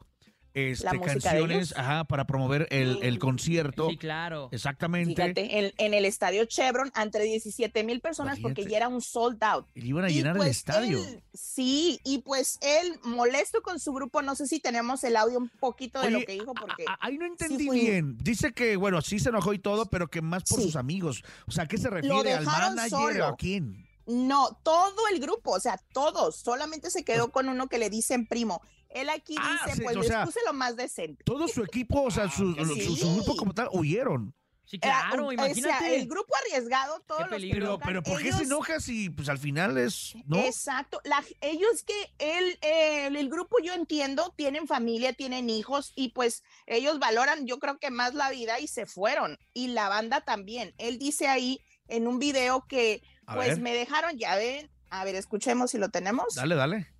[0.53, 3.89] este, ¿La música de canciones ajá, para promover el, el concierto.
[3.89, 4.49] Sí, claro.
[4.51, 5.15] Exactamente.
[5.15, 9.43] Fíjate, en, en el estadio Chevron, entre 17 mil personas, porque ya era un sold
[9.43, 9.65] out.
[9.73, 10.99] Y iban a Y, llenar el pues, estadio.
[11.03, 15.39] él- sí, y pues él molesto con su grupo, no sé si tenemos el audio
[15.39, 16.85] un poquito de lo que dijo, porque...
[16.99, 18.17] Ahí no entendí bien.
[18.19, 20.65] Dice que, bueno, sí se enojó y todo, pero que más por Sí.
[20.65, 21.23] sus amigos.
[21.47, 22.33] O sea, ¿a qué se refiere?
[22.33, 23.25] ¿Al manager solo.
[23.25, 23.87] o a quién?
[24.05, 28.27] No, todo el grupo, o sea, todos, solamente se quedó con uno que le dicen
[28.27, 28.61] primo.
[28.93, 31.23] Él aquí dice, Pues Ah, sí, pues o les sea, puse lo más decente.
[31.23, 32.95] Todo su equipo, o sea, su, que su- sí.
[32.97, 34.33] su grupo como tal, huyeron.
[34.65, 38.37] Sí, Era un- o sea, el grupo arriesgado, todos los que Pero, ¿por qué se
[38.37, 40.37] ellos- enoja si pues al final es, no?
[40.39, 41.01] Exacto.
[41.03, 46.43] La- ellos que él, eh, el grupo yo entiendo, tienen familia, tienen hijos y pues
[46.65, 49.37] ellos valoran yo creo que más la vida y se fueron.
[49.53, 50.73] Y la banda también.
[50.77, 53.59] Él dice ahí en un video que A pues ver.
[53.59, 56.35] me dejaron, ya ven, a ver, escuchemos si lo tenemos.
[56.35, 56.92] Dale, dale.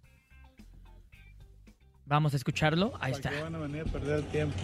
[2.06, 2.94] Vamos a escucharlo.
[3.00, 3.30] Ahí está.
[3.30, 4.60] ¿Para qué van a venir a perder el tiempo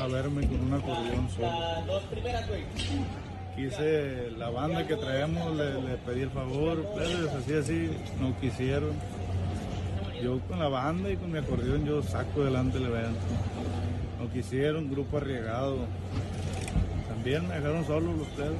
[0.00, 2.02] a verme con un acordeón solo?
[3.56, 7.90] Quise, la banda que traemos, le, le pedí el favor, pero así, así,
[8.20, 8.90] no quisieron.
[10.22, 13.20] Yo con la banda y con mi acordeón yo saco adelante el evento.
[14.20, 15.86] No quisieron, grupo arriesgado.
[17.08, 18.50] También me dejaron solos los tres.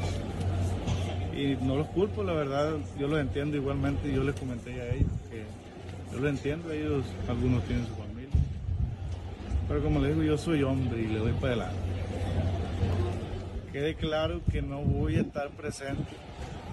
[1.37, 4.13] Y no los culpo, la verdad, yo los entiendo igualmente.
[4.13, 5.45] Yo les comenté a ellos que
[6.15, 8.29] yo lo entiendo, ellos, algunos tienen su familia.
[9.67, 11.79] Pero como les digo, yo soy hombre y le doy para adelante.
[13.73, 16.13] Quede claro que no voy a estar presente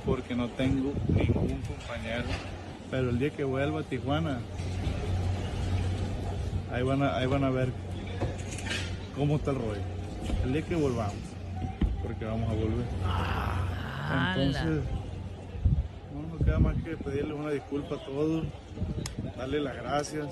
[0.06, 2.26] porque no tengo ningún compañero.
[2.92, 4.40] Pero el día que vuelva a Tijuana,
[6.72, 7.70] ahí van a, ahí van a ver
[9.16, 9.82] cómo está el rollo.
[10.44, 11.16] El día que volvamos,
[12.04, 12.86] porque vamos a volver.
[14.38, 14.84] Entonces,
[16.14, 18.46] no nos queda más que pedirles una disculpa a todos,
[19.38, 20.28] darle las gracias,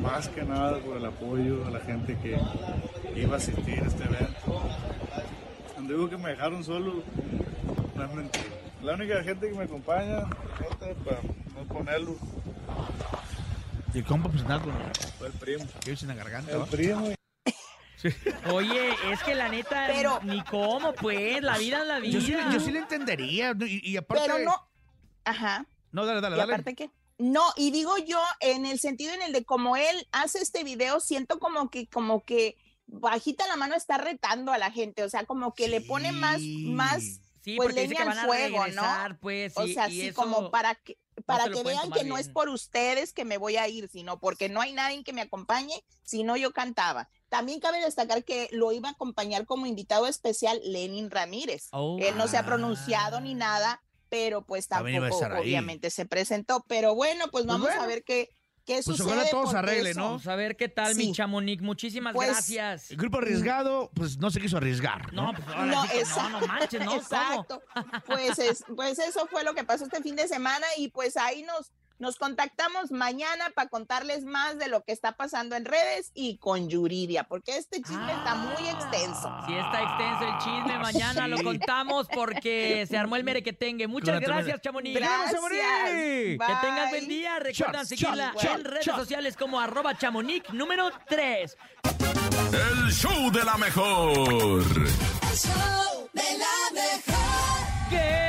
[0.00, 2.38] más que nada por el apoyo a la gente que
[3.18, 4.62] iba a asistir a este evento.
[5.74, 7.02] Cuando digo que me dejaron solo,
[7.94, 8.44] no es mentira.
[8.82, 10.20] La única gente que me acompaña,
[11.04, 11.20] para
[11.54, 12.16] no ponerlo,
[13.92, 14.72] Y el compa pues nada con
[15.18, 15.64] fue el primo.
[15.84, 16.52] que en la garganta.
[16.52, 17.12] El primo.
[18.50, 22.12] Oye, es que la neta, Pero- ni cómo, pues, la vida es la vida.
[22.12, 23.52] Yo sí, yo sí le entendería.
[23.52, 23.66] ¿no?
[23.66, 24.24] Y, y aparte.
[24.26, 24.54] Pero no,
[25.24, 25.66] ajá.
[25.92, 26.52] No, dale, dale, ¿Y dale.
[26.54, 26.90] aparte qué?
[27.20, 31.00] No, y digo yo, en el sentido en el de como él hace este video,
[31.00, 32.56] siento como que, como que
[32.86, 36.40] bajita la mano está retando a la gente, o sea, como que le pone más,
[36.40, 39.18] más, Sí, pues leña al fuego, regresar, ¿no?
[39.20, 42.14] pues, o y- sea, y sí, eso como para que, para que vean que no
[42.16, 42.18] bien.
[42.26, 45.20] es por ustedes que me voy a ir, sino porque no hay nadie que me
[45.22, 47.08] acompañe, sino yo cantaba.
[47.28, 51.68] También cabe destacar que lo iba a acompañar como invitado especial Lenin Ramírez.
[51.72, 51.98] Oh.
[52.00, 56.64] Él no se ha pronunciado ni nada, pero pues tampoco obviamente se presentó.
[56.68, 57.82] Pero bueno, pues vamos bueno.
[57.82, 58.28] a ver qué,
[58.66, 59.06] qué Pues sucede.
[59.06, 60.06] ojalá todo se arregle, eso- ¿no?
[60.06, 61.12] Vamos a ver qué tal, mi Sí.
[61.12, 61.62] Chamonix.
[61.62, 62.90] Muchísimas Pues, gracias.
[62.90, 65.12] El grupo arriesgado, pues no se quiso arriesgar.
[65.14, 66.86] No, No, pues ahora No, sí que no, exacto, no manches, ¿no?
[66.90, 67.00] ¿Cómo?
[67.00, 67.62] exacto.
[68.06, 71.42] Pues, es- pues eso fue lo que pasó este fin de semana y pues ahí
[71.42, 76.38] nos, nos contactamos mañana para contarles más de lo que está pasando en redes y
[76.38, 79.32] con Yuridia, porque este chisme está muy extenso.
[79.46, 81.44] Si está extenso el chisme, mañana lo Sí.
[81.44, 83.86] contamos porque se armó el merequetengue.
[83.86, 84.98] Muchas la gracias, Chamonix.
[84.98, 85.32] Gracias.
[85.32, 85.60] Chamonix!
[85.60, 87.38] Que tengas buen día.
[87.38, 88.98] Recuerdan seguirla shots, en redes shots.
[88.98, 91.56] sociales como arroba chamonix número 3.
[92.52, 94.18] El show de la mejor.
[94.72, 97.90] El show de la mejor.
[97.90, 98.19] ¡Qué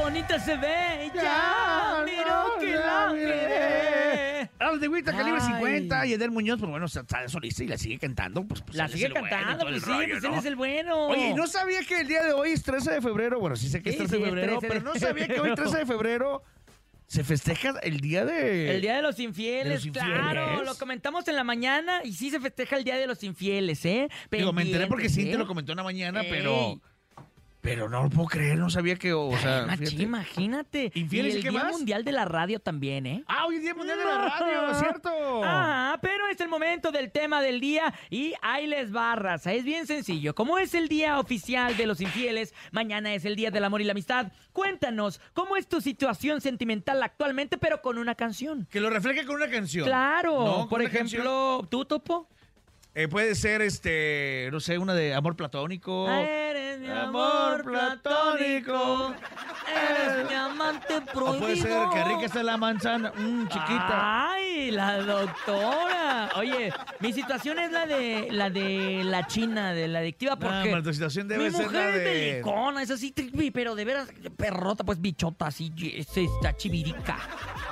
[0.00, 1.10] bonita se ve!
[1.14, 2.04] ¡Ya!
[2.04, 4.50] ¡Miro que la miré!
[4.58, 5.52] Al de Huita Calibre Ay.
[5.54, 8.44] 50 y Edel Muñoz, pues bueno, está solista y la sigue cantando.
[8.44, 10.32] Pues, pues, La sigue cantando, pues sí, rollo, pues ¿no?
[10.32, 11.06] él es el bueno.
[11.08, 13.40] Oye, no sabía que el día de hoy es 13 de febrero.
[13.40, 15.40] Bueno, sí sé que es Sí, 13 de febrero, 13 de pero no sabía que
[15.40, 16.42] hoy, 13 de febrero,
[17.06, 18.76] Se festeja el día de...
[18.76, 20.12] El Día de los Infieles, ¿De los infieles?
[20.20, 23.84] claro, lo comentamos en la mañana y sí se festeja el Día de los Infieles,
[23.84, 24.08] ¿eh?
[24.30, 25.38] Digo, me enteré porque sí te ¿eh?
[25.38, 26.28] lo comentó en la mañana, Ey.
[26.30, 26.80] pero...
[27.60, 29.12] Pero no lo puedo creer, no sabía que...
[29.12, 30.02] O sea, fíjate.
[30.02, 30.92] imagínate.
[30.94, 31.72] ¿Infieles y el qué Día más?
[31.72, 33.24] Mundial de la Radio también, ¿eh?
[33.26, 35.44] Ah, hoy es Día Mundial de la Radio, ¿cierto?
[35.44, 39.52] Ajá, pero es el momento del tema del día y ahí les raza.
[39.52, 40.34] Es bien sencillo.
[40.34, 43.84] Como es el día oficial de los infieles, mañana es el día del amor y
[43.84, 44.32] la amistad.
[44.52, 48.66] Cuéntanos, ¿cómo es tu situación sentimental actualmente, pero con una canción?
[48.70, 49.84] Que lo refleje con una canción.
[49.86, 50.68] Claro, ¿No?
[50.68, 52.28] Por ejemplo, ¿tú, Topo?
[52.92, 56.08] Eh, puede ser, este, no sé, una de amor platónico.
[56.10, 59.14] Eres mi Amor platónico,
[59.68, 61.30] eres mi amante prohibido.
[61.30, 64.30] O puede ser que rica está la manzana, mm, chiquita.
[64.32, 66.30] Ay, la doctora.
[66.36, 70.70] Oye, mi situación es la de la de la china, de la adictiva, No, porque
[70.70, 72.00] pero tu situación debe mi ser mujer la es de-
[72.30, 73.14] delicona, es así,
[73.54, 77.18] pero de veras perrota, pues bichota, así, es esta chivirica.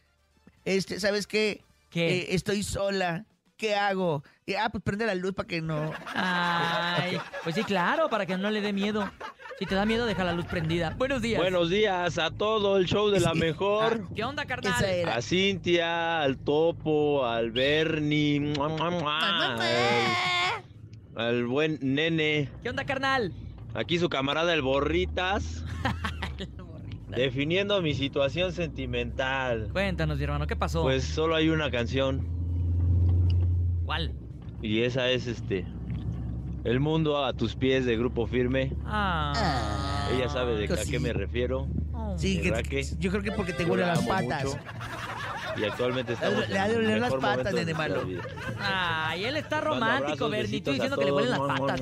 [0.76, 1.64] Este, ¿sabes qué?
[1.90, 2.18] ¿Qué?
[2.18, 3.26] Eh, estoy sola.
[3.56, 4.22] ¿Qué hago?
[4.46, 5.90] Y, ah, pues prende la luz para que no.
[6.14, 9.10] Ay, pues sí, claro, para que no le dé miedo.
[9.58, 10.94] Si te da miedo, deja la luz prendida.
[10.96, 11.40] Buenos días.
[11.40, 14.08] Buenos días a todo el show de la mejor.
[14.14, 15.08] ¿Qué onda, carnal?
[15.08, 19.60] A Cintia, al Topo, al Bernie, mua, mua, mua, al,
[21.16, 22.48] al buen nene.
[22.62, 23.32] ¿Qué onda, carnal?
[23.74, 25.64] Aquí su camarada el Borritas.
[27.16, 29.68] Definiendo mi situación sentimental.
[29.72, 30.82] Cuéntanos, mi hermano, ¿qué pasó?
[30.82, 32.26] Pues solo hay una canción.
[33.84, 34.12] ¿Cuál?
[34.62, 35.64] Y esa es este.
[36.64, 38.72] El mundo a tus pies de grupo firme.
[38.84, 40.08] Ah.
[40.14, 41.68] Ella sabe de a qué me refiero.
[42.16, 42.84] Sí, que- ¿Verdad que?
[42.98, 44.44] yo creo que porque te la las patas.
[44.44, 44.58] mucho.
[45.60, 48.06] Y actualmente estamos Le ha de el oler las patas, nene malo.
[48.58, 50.60] Ay, él está romántico, Bernie.
[50.60, 51.80] Tú diciendo que le huelen las patas.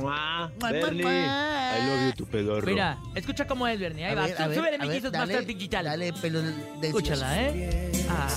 [0.61, 1.03] Bernie.
[1.05, 2.67] I love you, tu pedorro.
[2.67, 4.07] Mira, escucha cómo es, Bernie.
[4.07, 4.29] Ahí va.
[4.29, 5.85] Súbele a mi ver, Jesus dale, Master Digital.
[5.85, 7.93] Dale, pelo de Escúchala, ¿eh?
[8.11, 8.29] Ah.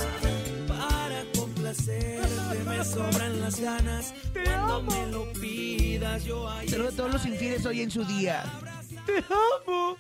[0.67, 4.13] Para complacerte me sobran las ganas.
[4.33, 8.43] Cuando me lo pidas, yo ahí Saludos a todos los infieles hoy en su día.
[9.05, 9.17] Te
[9.67, 9.97] amo.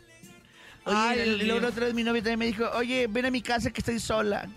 [0.83, 1.59] Oye, Ay, luego mío.
[1.61, 3.99] la otra vez mi novia también me dijo, oye, ven a mi casa que estoy
[3.99, 4.49] sola.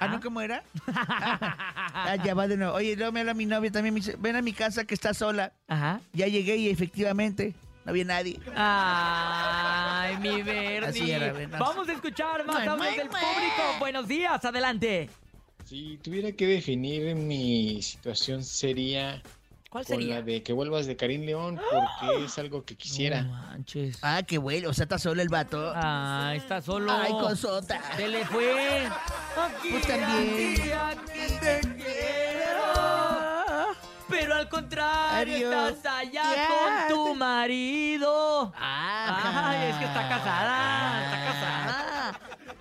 [0.00, 0.20] Ah, ¿no?
[0.20, 0.64] ¿Cómo era?
[0.94, 2.74] ah, ya va de nuevo.
[2.74, 5.12] Oye, luego me habla mi novia también, me dice, ven a mi casa que está
[5.12, 5.52] sola.
[5.68, 6.00] Ajá.
[6.14, 8.40] Ya llegué y efectivamente no había nadie.
[8.56, 11.46] Ay, mi Bernie.
[11.58, 13.62] Vamos a escuchar más audios del público.
[13.78, 15.10] Buenos días, adelante.
[15.66, 19.22] Si tuviera que definir mi situación sería
[19.70, 20.16] ¿Cuál con sería?
[20.16, 23.22] la de que vuelvas de Karim León porque es algo que quisiera.
[23.22, 23.98] No manches.
[24.02, 25.72] Ah, qué bueno, o sea, está solo el vato.
[25.74, 26.90] Ah, está solo.
[26.92, 27.80] Ay, cosota.
[27.96, 28.86] Se le fue.
[28.86, 30.60] Aquí, Pues también.
[30.60, 32.60] aquí, aquí te quiero.
[34.08, 35.70] Pero al contrario, Adiós.
[35.76, 36.86] estás allá Ya.
[36.88, 38.52] con tu marido.
[38.58, 41.04] Ah, Ay, es que está casada.
[41.04, 41.86] Está casada.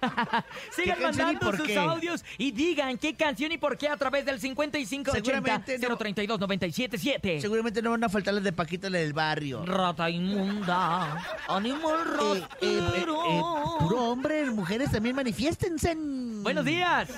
[0.72, 3.98] Sigan ¿Qué canción y mandando sus audios y digan qué canción y por qué a
[3.98, 5.98] través del 5580 Seguramente no.
[5.98, 7.42] 032 977.
[7.42, 9.66] Seguramente no van a faltar las de Paquita, la del barrio.
[9.66, 13.42] Rata inmunda, animal Eh, eh, eh, eh,
[13.80, 15.96] puro hombre, mujeres también manifiéstense.
[15.96, 17.10] Buenos días.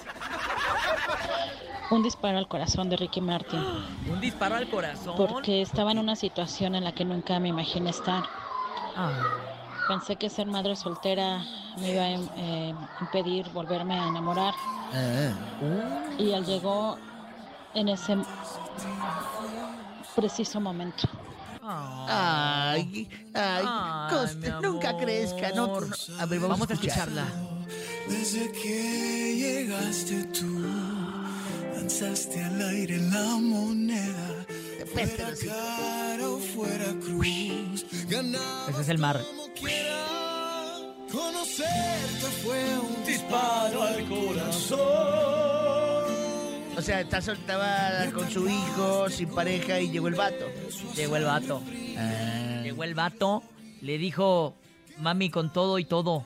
[1.91, 3.59] Un disparo al corazón de Ricky Martin,
[4.09, 5.15] Un disparo al corazón.
[5.17, 8.23] porque estaba en una situación en la que nunca me imaginé estar.
[8.95, 9.50] Ah.
[9.87, 11.43] Pensé que ser madre soltera
[11.79, 14.53] me iba a im- eh, impedir volverme a enamorar
[16.17, 16.97] y él llegó
[17.73, 18.17] en ese
[20.15, 21.07] preciso momento.
[21.63, 25.49] Ay, ay, Ay, Costa, mi nunca crezca.
[25.55, 25.87] No, no.
[26.19, 27.07] A ver, vamos, Vamos a escuchar.
[27.09, 27.25] escucharla.
[28.09, 30.65] Desde que llegaste tú,
[31.75, 34.45] lanzaste al aire la moneda.
[34.93, 39.21] Fuera cara o fuera cruz, ganar Ese es el mar.
[41.11, 44.81] conocerte fue un disparo al corazón.
[46.77, 50.45] O sea, está soltaba con su hijo, sin pareja, y llegó el vato.
[50.95, 51.61] Llegó el vato.
[51.97, 52.61] Ah.
[52.63, 53.43] Llegó el vato,
[53.81, 54.55] le dijo,
[54.97, 56.25] mami, con todo y todo.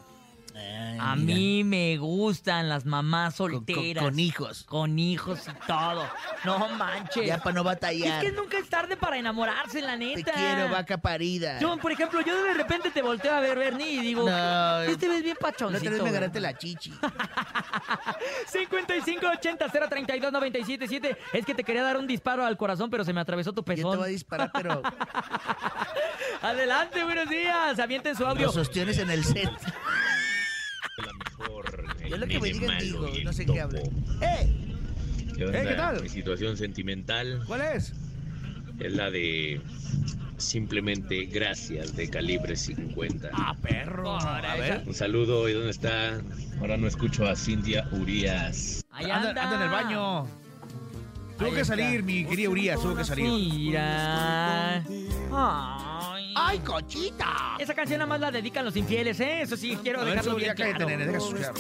[0.58, 1.36] A mira.
[1.36, 4.04] mí me gustan las mamás solteras.
[4.04, 4.64] con hijos.
[4.64, 6.08] Con hijos y todo.
[6.46, 7.26] No manches.
[7.28, 8.24] Ya para no batallar.
[8.24, 10.32] Es que nunca es tarde para enamorarse, la Te neta.
[10.32, 11.60] quiero, vaca parida.
[11.60, 14.82] Yo, por ejemplo, yo de repente te volteo a ver, Bernie, y digo, No.
[14.82, 15.78] este ves bien pachoncito.
[15.80, 16.12] otra vez me güey".
[16.12, 16.94] agarraste la chichi.
[19.86, 21.18] 5580-032-977.
[21.34, 23.66] Es que te quería dar un disparo al corazón, pero se me atravesó tu Yo
[23.66, 23.98] te pezón.
[23.98, 24.82] voy a disparar, pero
[26.42, 27.80] Adelante, buenos días.
[27.80, 28.46] Avienten su audio.
[28.48, 29.50] los sostienes en el set.
[32.10, 33.80] Yo lo que me digan digo, no sé qué hablo.
[34.22, 34.48] ¡Eh!
[35.36, 35.64] ¿Qué, onda?
[35.64, 36.02] ¿qué tal?
[36.02, 37.94] Mi situación sentimental ¿Cuál es?
[38.80, 39.60] es la de
[40.38, 43.30] simplemente gracias de calibre 50.
[43.34, 44.18] Ah, perro.
[44.20, 44.84] A ver.
[44.86, 46.22] Un saludo, ¿y dónde está?
[46.60, 48.86] Ahora no escucho a Cintia Urias.
[48.92, 49.44] Ahí Anda, anda.
[49.44, 50.28] anda en el baño.
[51.38, 53.26] Tuvo que salir, mi querida Urias, tuvo que salir.
[53.26, 54.84] Mira.
[55.32, 55.95] Ay.
[56.36, 57.56] ¡Ay, cochita!
[57.58, 59.42] Esa canción nada más la dedican los infieles, ¿eh?
[59.42, 60.86] Eso sí, quiero A dejarlo bien claro.
[60.86, 61.54] deja.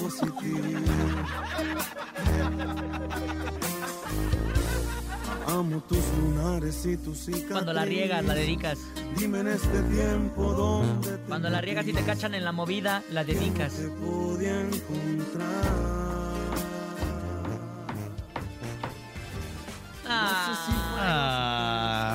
[5.47, 7.51] Amo tus lunares y tus cicatrices.
[7.51, 8.79] Cuando la riegas, la dedicas.
[9.17, 13.03] Dime en este tiempo dónde te Cuando la riegas y te cachan en la movida,
[13.11, 13.73] la dedicas.
[14.01, 15.95] podía encontrar.
[20.07, 22.14] Ah.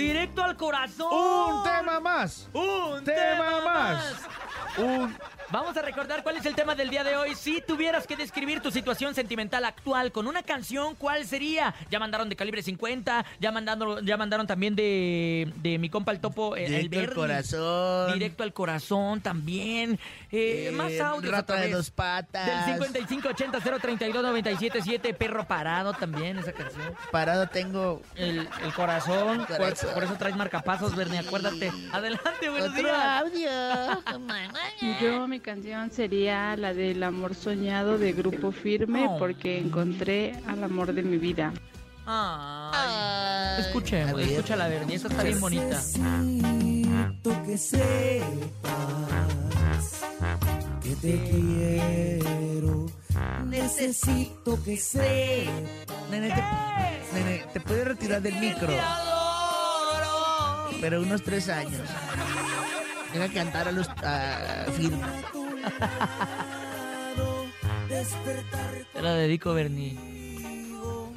[0.00, 1.12] Directo al corazón.
[1.12, 2.48] Un tema más.
[2.54, 4.22] Un tema más.
[4.78, 5.14] Un
[5.52, 7.34] Vamos a recordar cuál es el tema del día de hoy.
[7.34, 11.74] Si tuvieras que describir tu situación sentimental actual con una canción, ¿cuál sería?
[11.90, 16.20] Ya mandaron de calibre 50, ya mandaron, ya mandaron también de, de mi compa el
[16.20, 17.16] topo, eh, el directo al Bernie.
[17.16, 18.12] corazón.
[18.14, 19.98] Directo al corazón también.
[20.30, 22.66] Eh, Eh, más audios rata de dos patas.
[22.66, 26.94] Del 5580-032-977, Perro Parado también, esa canción.
[27.10, 28.02] Parado tengo.
[28.14, 29.90] El, el corazón, por- Corazón.
[29.94, 31.72] Por, eso traes marcapasos, Bernie, acuérdate.
[31.92, 33.20] Adelante, buenos Otro días.
[33.20, 33.50] audio.
[35.00, 39.18] Yo mi canción sería la del amor soñado de Grupo Firme Oh.
[39.18, 41.52] porque encontré al amor de mi vida.
[42.06, 43.60] Ay.
[43.62, 44.28] Escuche, A ver.
[44.90, 45.80] esa está bien bonita.
[45.98, 47.90] Necesito que sepas
[50.82, 52.86] que te quiero.
[53.46, 56.10] Necesito que sepas.
[56.10, 56.42] Nene, te,
[57.18, 58.72] nene, te puedes retirar del micro.
[60.80, 61.82] Pero unos tres años.
[63.12, 65.02] Deja cantar a los a firme.
[68.92, 69.98] Te la dedico, Bernie.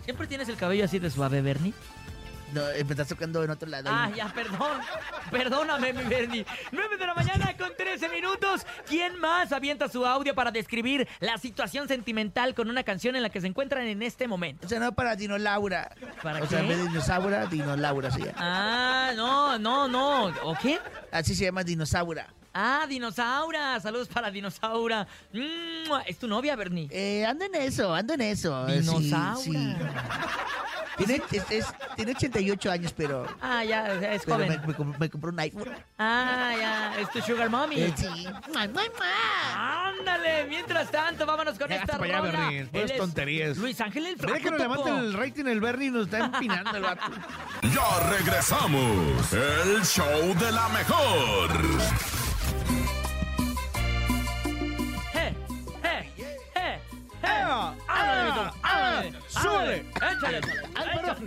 [0.03, 1.73] ¿Siempre tienes el cabello así de suave, Bernie?
[2.53, 3.89] No, eh, me estás tocando en otro lado.
[3.91, 4.79] Ah, ya, perdón.
[5.31, 6.45] Perdóname, mi Bernie.
[6.71, 8.65] 9 de la mañana con 13 minutos.
[8.87, 13.29] ¿Quién más avienta su audio para describir la situación sentimental con una canción en la
[13.29, 14.65] que se encuentran en este momento?
[14.67, 15.89] O sea, no para Dino Laura.
[16.21, 16.73] ¿Para o sea, en qué?
[16.73, 18.33] vez de dinosaura, Dino Laura se llama.
[18.37, 20.25] Ah, no, no, no.
[20.43, 20.79] ¿O qué?
[21.11, 22.27] Así se llama dinosaura.
[22.53, 23.79] Ah, Dinosaura.
[23.79, 25.07] Saludos para Dinosaura.
[25.31, 26.87] Mm, ¿Es tu novia, Bernie?
[26.91, 28.67] Eh, ando en eso, ando en eso.
[28.67, 29.35] sí, Dinosaura.
[29.37, 29.75] sí.
[30.95, 34.89] Tiene, es- es- tiene 88 años, pero, Ah, ya, es pero me, joven.
[34.91, 35.69] me me compró un iPhone.
[35.97, 37.81] Ah, ya, es tu sugar mommy.
[37.81, 38.27] Eh, sí.
[39.55, 42.49] Ándale, mientras tanto, vámonos con Ya esta para allá.
[42.71, 43.57] Bernie, tonterías.
[43.57, 44.75] Luis Ángel el Flaco que nos Topo.
[44.75, 47.11] levanta el rating el Bernie y nos está empinando el vato.
[47.63, 49.33] Ya regresamos.
[49.33, 51.49] El show de la mejor.
[55.13, 55.33] ¡Eh!
[55.83, 56.09] ¡Eh!
[56.55, 56.79] ¡Eh!
[57.23, 57.43] ¡Eh!
[57.87, 58.43] ¡Ándale, Vito!
[58.63, 59.13] ¡Ándale!
[59.27, 59.85] ¡Súbele!
[59.95, 60.72] ¡Échale, échale!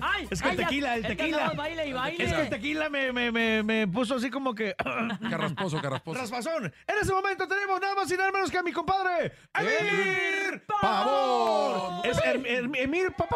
[0.02, 0.28] Ay.
[0.30, 1.50] Es que el ay, tequila, el es que tequila.
[1.50, 2.24] baile y baile.
[2.24, 4.74] Es que el tequila me, me, me, me puso así como que.
[5.30, 6.20] Carrasposo, carrasposo.
[6.20, 6.64] Raspazón.
[6.86, 9.32] En ese momento tenemos nada más y nada menos que a mi compadre.
[9.58, 12.00] ¡Emir Pavón.
[12.04, 13.30] Es Em- Em- Emir Pavón.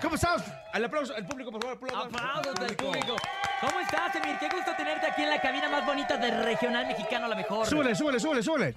[0.00, 0.44] ¿Cómo estás?
[0.72, 2.06] Al aplauso, el público, por favor.
[2.06, 3.16] Aplausos del público.
[3.60, 4.36] ¿Cómo estás, Emir?
[4.38, 7.66] Qué gusto tenerte aquí en la cabina más bonita del regional mexicano, la mejor.
[7.66, 8.74] Súbele, súbele, súbele, súbele.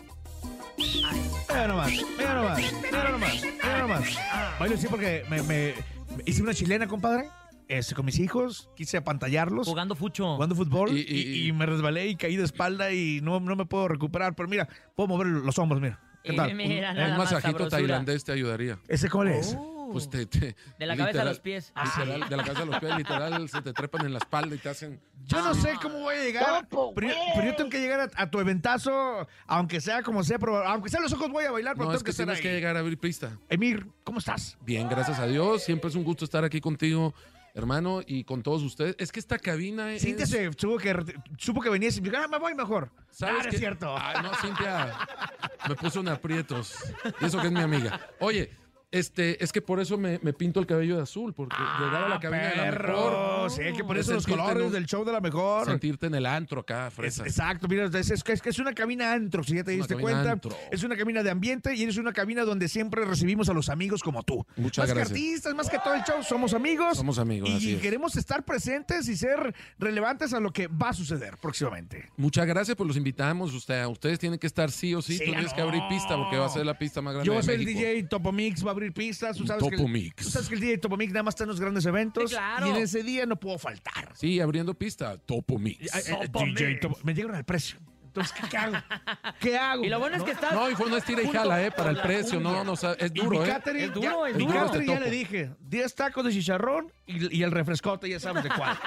[0.77, 4.17] Mira nomás, mira nomás, mira nomás, mira nomás.
[4.59, 5.73] Bailo así porque me, me-
[6.15, 7.29] me hice una chilena, compadre.
[7.67, 9.67] Este, con mis hijos, quise apantallarlos.
[9.67, 10.35] Jugando fucho.
[10.35, 13.55] Jugando fútbol Y- y, y- y me resbalé y caí de espalda y no, no
[13.57, 14.35] me puedo recuperar.
[14.35, 15.99] Pero mira, puedo mover los hombros, mira.
[16.23, 16.49] ¿Qué tal?
[16.51, 17.69] Eh, mira, Un más masajito sabrosura.
[17.69, 18.79] tailandés te ayudaría.
[18.87, 19.57] ¿Ese cuál es?
[19.91, 21.73] Pues te, te- De la cabeza a los pies.
[21.83, 24.59] literal, de la cabeza a los pies, literal, se te trepan en la espalda y
[24.59, 24.99] te hacen...
[25.25, 28.29] Yo no sé cómo voy a llegar, pero, pero yo tengo que llegar a, a
[28.31, 31.85] tu eventazo, aunque sea como sea, pero aunque sea los ojos voy a bailar, pero
[31.85, 32.43] No, tengo es que estar tienes ahí.
[32.43, 33.37] que llegar a abrir pista.
[33.49, 34.57] Emir, ¿cómo estás?
[34.61, 35.63] Bien, gracias a Dios.
[35.63, 37.13] Siempre es un gusto estar aquí contigo,
[37.53, 38.95] hermano, y con todos ustedes.
[38.99, 40.01] Es que esta cabina es...
[40.03, 40.95] Cintia se supo que,
[41.37, 42.91] supo que venías y me dijo, ah, me voy mejor.
[43.09, 43.95] ¿Sabes Ah, es cierto.
[43.97, 44.97] Ay, no, Cintia
[45.67, 46.75] me puso en aprietos.
[47.19, 47.99] Y eso que es mi amiga.
[48.19, 48.51] Oye,
[48.91, 52.09] este, es que por eso me, me pinto el cabello de azul, porque llegar a
[52.09, 52.93] la cabina de la Ah, perro.
[52.93, 53.51] mejor.
[53.51, 55.65] Sí, que ponerse los colores un- del show de la mejor.
[55.67, 57.23] Sentirte en el antro acá, Es- fresa.
[57.23, 60.31] exacto, mira, es, es que es que una cabina antro, si ya te diste cuenta.
[60.31, 60.55] antro.
[60.71, 64.01] Es una cabina de ambiente y es una cabina donde siempre recibimos a los amigos
[64.03, 64.45] como tú.
[64.55, 65.17] Muchas más gracias.
[65.17, 66.97] que artistas, más que todo el show, somos amigos.
[66.97, 67.81] Somos amigos, Y así es.
[67.81, 72.09] queremos estar presentes y ser relevantes a lo que va a suceder próximamente.
[72.17, 73.53] Muchas gracias, pues los invitamos.
[73.53, 75.17] Usted, ustedes tienen que estar sí o sí.
[75.17, 75.67] Sí, Tú ya tienes que no.
[75.67, 77.65] abrir pista porque va a ser la pista más grande Yo de soy el.
[77.65, 79.37] DJ Topo Mix, va abrir pistas.
[79.37, 80.15] Tú sabes, que Topo el, Mix.
[80.23, 82.29] tú sabes que el DJ Topo Mix nada más está en los grandes eventos.
[82.29, 82.67] Sí, claro.
[82.67, 84.11] Y en ese día no puedo faltar.
[84.15, 85.17] Sí, abriendo pista.
[85.17, 85.93] Topo Mix.
[85.95, 87.79] Eh, eh, DJ Topo- me dieron el precio.
[88.17, 88.77] Entonces, ¿qué, qué hago?
[89.39, 89.83] ¿Qué hago?
[89.85, 90.53] Y lo bueno es que estás.
[90.53, 91.71] No, y fue una estira y jala, ¿eh?
[91.71, 92.39] Para el precio.
[92.39, 93.47] No, no, o sea, es duro, mi ¿eh?
[93.47, 94.59] catering, Es duro, ya, es mi duro.
[94.65, 98.49] catering ya le dije, 10 tacos de chicharrón y, y el refrescote, ya sabes de
[98.49, 98.77] cuál.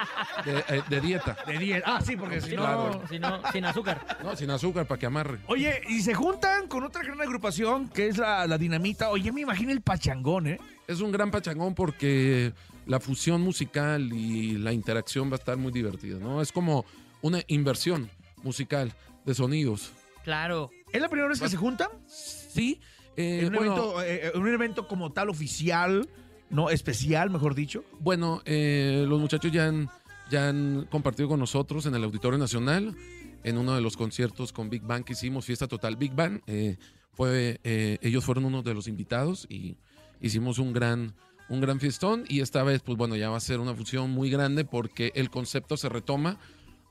[0.45, 1.37] De, eh, de dieta.
[1.47, 1.83] De 10.
[1.85, 2.61] Ah, sí, porque si no...
[2.63, 3.01] Claro.
[3.09, 4.19] Si no, sin azúcar.
[4.23, 5.39] No, sin azúcar para que amarre.
[5.47, 9.09] Oye, y se juntan con otra gran agrupación que es la, la Dinamita.
[9.09, 10.59] Oye, me imagino el pachangón, ¿eh?
[10.87, 12.53] Es un gran pachangón porque
[12.85, 16.41] la fusión musical y la interacción va a estar muy divertida, ¿no?
[16.41, 16.85] Es como
[17.21, 18.09] una inversión
[18.43, 18.91] musical
[19.25, 19.91] de sonidos.
[20.23, 20.69] Claro.
[20.93, 21.89] ¿Es la primera vez que se juntan?
[22.07, 22.79] Sí.
[23.17, 26.07] eh, en un, bueno, evento, eh, en un evento como tal oficial,
[26.49, 27.83] no especial, mejor dicho.
[27.99, 29.89] Bueno, eh, los muchachos ya han,
[30.29, 32.95] ya han compartido con nosotros en el Auditorio Nacional,
[33.43, 36.41] en uno de los conciertos con Big Bang que hicimos, Fiesta Total Big Bang.
[36.47, 36.77] eh,
[37.13, 39.75] fue, eh, ellos fueron uno de los invitados y
[40.21, 41.13] hicimos un gran,
[41.49, 42.23] un gran fiestón.
[42.29, 45.29] Y esta vez, pues bueno, ya va a ser una fusión muy grande porque el
[45.29, 46.39] concepto se retoma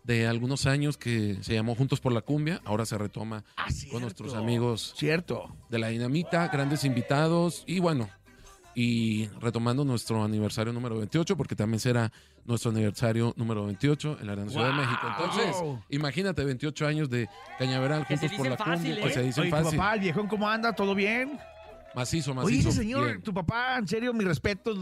[0.05, 2.61] de algunos años que se llamó Juntos por la Cumbia.
[2.64, 3.44] Ahora se retoma
[3.90, 5.55] con nuestros amigos Cierto.
[5.68, 8.09] de la Dinamita, grandes invitados y bueno,
[8.74, 12.11] y retomando nuestro aniversario número 28, porque también será
[12.44, 14.72] nuestro aniversario número 28 en la Gran Ciudad de.
[14.74, 15.07] México.
[15.18, 15.57] Entonces,
[15.90, 17.28] imagínate 28 años de
[17.59, 19.14] Cañaveral Que se juntos por la cumbia, pues ¿eh?
[19.14, 19.78] se dicen Oye, tu fácil.
[19.78, 20.72] papá, el viejón, ¿cómo anda?
[20.72, 21.38] ¿Todo bien?
[21.95, 22.47] Macizo, macizo.
[22.47, 23.22] Oye, ese señor, bien.
[23.22, 24.72] tu papá, en serio, mi respeto.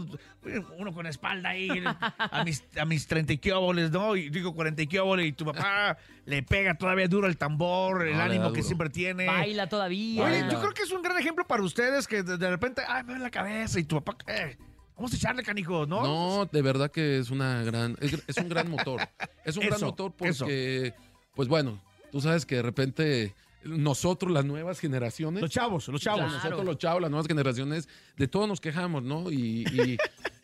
[0.77, 1.69] Uno con espalda ahí,
[2.17, 4.15] a mis, a mis 30 y quioboles, ¿no?
[4.15, 8.19] Y digo 40 y quioboles, y tu papá le pega todavía duro el tambor, el
[8.19, 9.25] ánimo que siempre tiene.
[9.25, 10.23] Baila todavía.
[10.23, 13.03] Oye, yo creo que es un gran ejemplo para ustedes que de, de repente, ay,
[13.03, 14.57] me duele la cabeza, y tu papá, eh,
[14.95, 16.03] vamos a echarle canijo, ¿no?
[16.03, 19.01] No, de verdad que es una gran, es, es un gran motor.
[19.43, 20.45] Es un gran motor eso.
[20.45, 20.93] porque,
[21.33, 21.81] pues bueno,
[22.11, 23.33] tú sabes que de repente
[23.63, 25.41] nosotros, las nuevas generaciones.
[25.41, 26.21] Los chavos, los chavos.
[26.21, 26.33] Claro.
[26.35, 27.87] Nosotros los chavos, las nuevas generaciones,
[28.17, 29.31] de todos nos quejamos, ¿no?
[29.31, 29.97] Y, y-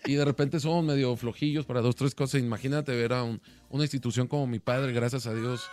[0.07, 2.41] y de repente somos medio flojillos para dos, tres cosas.
[2.41, 5.63] Imagínate ver a un- una institución como mi padre, gracias a Dios,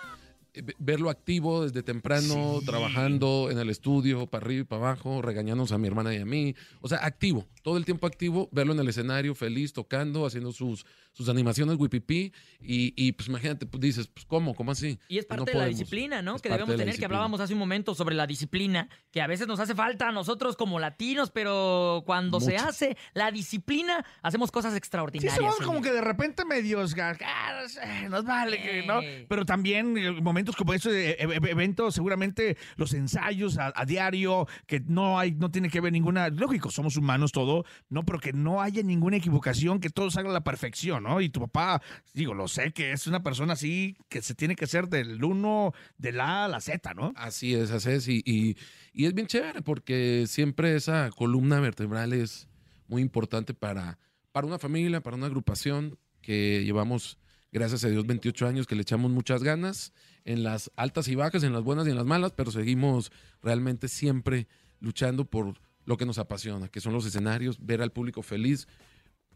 [0.54, 2.66] eh, ve- verlo activo desde temprano, Sí.
[2.66, 6.24] trabajando en el estudio, para arriba y para abajo, regañándonos a mi hermana y a
[6.26, 6.54] mí.
[6.80, 10.84] O sea, activo, todo el tiempo activo, verlo en el escenario, feliz, tocando, haciendo sus,
[11.12, 12.32] sus animaciones wipipí.
[12.60, 14.54] Y, y pues imagínate, pues dices, pues ¿cómo?
[14.54, 14.98] ¿Cómo así?
[15.08, 16.36] Y es Pues, parte no de la disciplina, ¿no?
[16.36, 19.26] Es Que debemos de tener, que hablábamos hace un momento sobre la disciplina, que a
[19.26, 24.50] veces nos hace falta a nosotros como latinos, pero cuando se hace la disciplina, hacemos
[24.50, 25.36] cosas Sí, extraordinarias.
[25.36, 25.64] somos sí.
[25.64, 29.00] como que de repente medios, ah, no sé, nos vale, que, ¿no?
[29.28, 33.84] Pero también eh, momentos como estos de e- e- eventos, seguramente los ensayos a, a
[33.84, 38.04] diario, que no hay, no tiene que haber ninguna, lógico, somos humanos todo, ¿no?
[38.04, 41.20] Pero que no haya ninguna equivocación, que todo salga a la perfección, ¿no?
[41.20, 41.82] Y tu papá,
[42.14, 45.74] digo, lo sé que es una persona así, que se tiene que hacer del uno,
[45.98, 47.12] de la a la Z, ¿no?
[47.16, 48.08] Así es, así es.
[48.08, 48.56] Y, y-
[48.94, 52.48] y es bien chévere porque siempre esa columna vertebral es
[52.88, 53.98] muy importante para,
[54.32, 57.18] para una familia, para una agrupación que llevamos,
[57.50, 59.92] gracias a Dios, 28 años, que le echamos muchas ganas
[60.24, 63.10] en las altas y bajas, en las buenas y en las malas, pero seguimos
[63.42, 64.46] realmente siempre
[64.80, 68.68] luchando por lo que nos apasiona, que son los escenarios, ver al público feliz,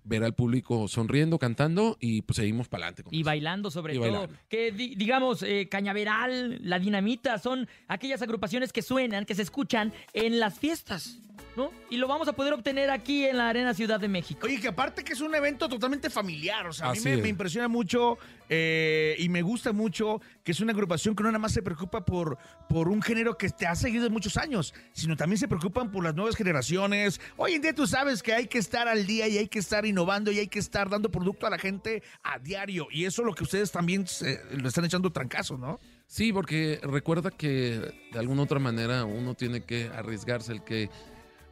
[0.07, 3.05] ver al público sonriendo, cantando y pues seguimos para adelante.
[3.11, 4.11] Y bailando sobre Y todo.
[4.13, 4.35] bailando.
[4.49, 9.93] Que di- digamos, eh, Cañaveral, La Dinamita, son aquellas agrupaciones que suenan, que se escuchan
[10.13, 11.19] en las fiestas,
[11.57, 11.71] ¿no?
[11.91, 14.47] Y lo vamos a poder obtener aquí en la Arena Ciudad de México.
[14.47, 17.67] Oye, que aparte que es un evento totalmente familiar, o sea, a mí me impresiona
[17.69, 21.63] mucho eh, y me gusta mucho que es una agrupación que no nada más se
[21.63, 22.39] preocupa por,
[22.69, 26.15] por un género que te ha seguido muchos años, sino también se preocupan por las
[26.15, 27.21] nuevas generaciones.
[27.37, 29.85] Hoy en día tú sabes que hay que estar al día y hay que estar
[29.85, 32.87] innovando y hay que estar dando producto a la gente a diario.
[32.91, 35.79] Y eso es lo que ustedes también se- lo están echando trancazo, ¿no?
[36.07, 37.81] Sí, porque recuerda que
[38.13, 40.89] de alguna otra manera uno tiene que arriesgarse, el que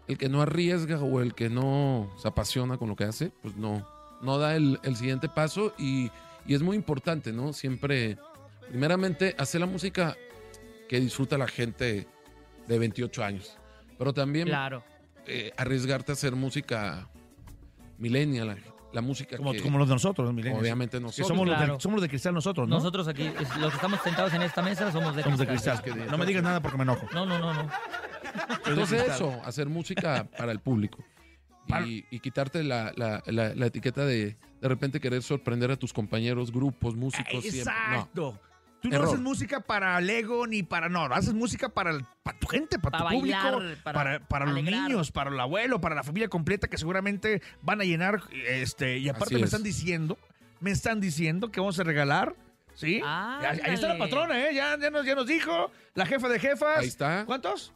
[0.07, 3.57] el que no arriesga o el que no se apasiona con lo que hace, pues
[3.57, 3.89] no,
[4.21, 6.11] no da el siguiente paso y,
[6.47, 7.53] y es muy importante, ¿no?
[7.53, 8.19] Siempre,
[8.69, 10.17] primeramente, hacer la música
[10.89, 12.07] que disfruta la gente
[12.69, 13.57] de 28 años,
[13.99, 14.83] pero también Claro.
[15.27, 17.09] eh, arriesgarte a hacer música
[17.99, 18.57] millennial, la,
[18.93, 19.61] la música Como, que...
[19.63, 20.61] como los de nosotros, millennials.
[20.61, 21.29] Obviamente Que nosotros.
[21.29, 22.77] somos, los de, somos los de cristal nosotros, ¿no?
[22.77, 25.83] Nosotros aquí, los que estamos sentados en esta mesa, somos de Somos de cristal.
[25.83, 26.07] cristal.
[26.11, 27.09] No me digas nada porque me enojo.
[27.13, 27.71] No, no, no, no.
[28.67, 29.11] Entonces cristal.
[29.15, 31.03] eso, hacer música para el público.
[31.87, 35.93] Y, y quitarte la, la- la- la etiqueta de de repente querer sorprender a tus
[35.93, 37.43] compañeros, grupos, músicos.
[37.45, 37.65] siempre.
[37.65, 37.71] No.
[37.99, 38.41] Exacto.
[38.81, 39.09] Tú no Error.
[39.09, 42.79] haces música para el ego ni para no, haces música para, el- para tu gente,
[42.79, 46.03] para, Para tu público, bailar, para, para para, los niños, para el abuelo, para la
[46.03, 49.45] familia completa que seguramente van a llenar este y aparte Así me es.
[49.49, 50.19] están diciendo,
[50.61, 52.35] me están diciendo que vamos a regalar,
[52.73, 53.03] ¿sí?
[53.05, 54.55] Ah, ahí ahí está la patrona, ¿eh?
[54.55, 56.79] Ya, ya, nos, ya nos dijo, la jefa de jefas.
[56.79, 57.25] Ahí está.
[57.27, 57.75] ¿Cuántos?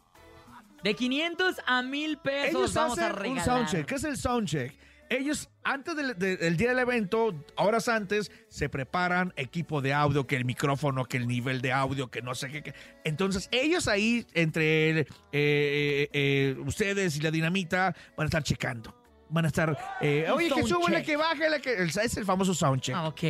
[0.83, 3.45] De 500 a 1000 pesos Ellos vamos a hacen un regalar.
[3.45, 3.87] soundcheck.
[3.87, 4.75] ¿Qué es el soundcheck?
[5.11, 10.27] Ellos, antes del, de- del día del evento, horas antes, se preparan equipo de audio,
[10.27, 12.75] que el micrófono, que el nivel de audio, que no sé qué.
[13.05, 18.95] Entonces, ellos ahí, entre eh, eh, eh, ustedes y la dinamita, van a estar checando.
[19.31, 20.77] Van a estar, eh, oye, que soundcheck.
[20.81, 22.95] súbele, que bájele, que el- es el famoso soundcheck.
[22.97, 23.23] Ah, ok,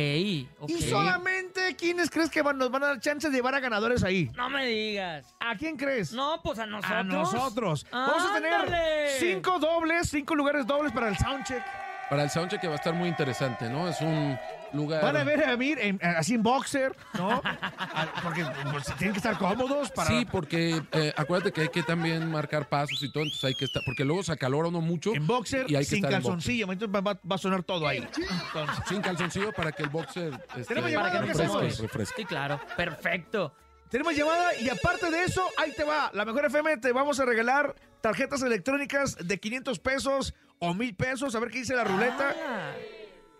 [0.61, 0.69] ok.
[0.69, 4.03] Y solamente, ¿quiénes crees que van- nos van a dar chance de llevar a ganadores
[4.03, 4.31] ahí?
[4.37, 5.25] No me digas.
[5.41, 6.13] ¿A quién crees?
[6.13, 6.97] No, pues a nosotros.
[6.97, 7.85] A nosotros.
[7.91, 11.63] Vamos a tener cinco dobles, cinco lugares dobles para el soundcheck.
[12.09, 13.87] Para el soundcheck que va a estar muy interesante, ¿no?
[13.87, 14.39] Es un
[14.73, 15.01] lugar...
[15.03, 17.41] Van a ver a Mir en- así en boxer, ¿no?
[18.23, 20.09] Porque pues, tienen que estar cómodos para.
[20.09, 23.65] Sí, porque eh, acuérdate que hay que también marcar pasos y todo, entonces hay que
[23.65, 25.13] estar, porque luego se acalora uno mucho.
[25.15, 26.31] En boxer, y hay que sin estar en boxer.
[26.31, 26.71] calzoncillo.
[26.71, 27.97] Entonces va, va- va a sonar todo ahí.
[27.97, 31.79] Entonces, Sin calzoncillo para que el boxer este, Tenemos llamada, ¿qué refresque, hacemos?
[31.79, 32.15] refresque.
[32.21, 32.59] Sí, claro.
[32.77, 33.53] Perfecto.
[33.89, 36.11] tenemos llamada y aparte de eso, ahí te va.
[36.13, 41.35] La mejor FM te vamos a regalar tarjetas electrónicas de 500 pesos o 1000 pesos.
[41.35, 42.35] A ver qué dice la ruleta.
[42.47, 42.71] Ah,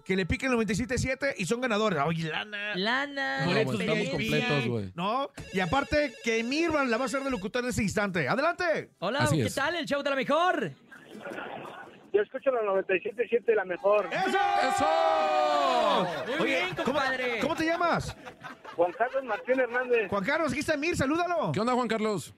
[0.10, 2.00] Que le piquen 97.7 y son ganadores.
[2.04, 2.76] Oye, lana.
[2.76, 3.42] lana.
[3.42, 4.92] No, Boletos pues, estamos completos, güey.
[4.96, 5.30] ¿No?
[5.54, 8.28] Y aparte que Mirvan la va a hacer de locutor en ese instante.
[8.28, 8.90] ¡Adelante!
[8.98, 9.54] Hola, Así ¿qué es.
[9.54, 9.76] tal?
[9.76, 10.72] El show de la mejor.
[12.12, 14.10] Yo escucho la 97.7, la mejor.
[14.12, 16.08] ¡Eso!
[16.40, 17.40] Muy bien, ¿cómo, compadre.
[17.42, 18.18] ¿cómo te llamas?
[18.76, 20.10] Juan Carlos Martín Hernández.
[20.10, 21.52] Juan Carlos, aquí está Mir, salúdalo.
[21.52, 22.34] ¿Qué onda, Juan Carlos?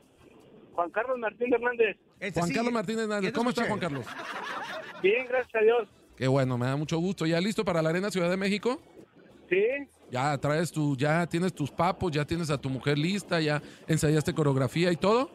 [0.73, 1.95] Juan Carlos Martín Hernández.
[2.19, 3.31] Este Juan sí, Carlos Martínez ya Hernández.
[3.31, 3.79] ¿Cómo está, escuché.
[3.87, 5.01] Juan Carlos?
[5.01, 5.87] Bien, gracias a Dios.
[6.21, 7.25] Qué bueno, me da mucho gusto.
[7.25, 8.79] ¿Ya listo para la Arena Ciudad de México?
[9.49, 9.65] Sí,
[10.11, 14.31] Ya traes tu, ya tienes tus papos, ya tienes a tu mujer lista, ya ensayaste
[14.31, 15.31] coreografía y todo.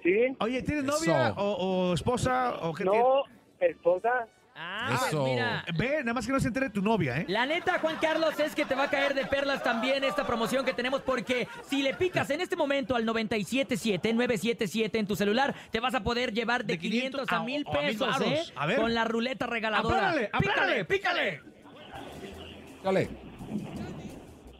[0.00, 0.28] sí.
[0.38, 0.96] Oye, ¿tienes Eso.
[0.96, 3.24] novia o, o esposa o qué No,
[3.58, 4.28] esposa.
[4.64, 5.24] Ah, pues Eso.
[5.24, 5.64] mira.
[5.76, 7.24] Ve, nada más que no se entere tu novia, ¿eh?
[7.28, 10.64] La neta, Juan Carlos, es que te va a caer de perlas también esta promoción
[10.64, 15.52] que tenemos porque si le picas en este momento al 977 977 en tu celular,
[15.72, 17.86] te vas a poder llevar de, De 500, 500 a a- 1000 o a 1000
[17.90, 18.28] pesos, varos.
[18.28, 18.52] ¿eh?
[18.54, 18.76] A ver.
[18.80, 19.96] Con la ruleta regaladora.
[20.10, 20.30] Aplánale.
[20.38, 21.40] pícale, pícale.
[22.84, 23.08] Dale.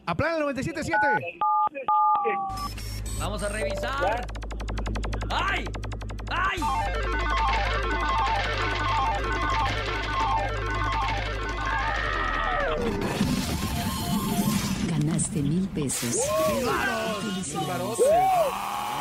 [0.06, 1.38] Aplana el 97.7.
[3.20, 4.26] Vamos a revisar.
[5.30, 5.64] ¡Ay!
[6.28, 6.60] ¡Ay!
[15.42, 16.16] Mil pesos.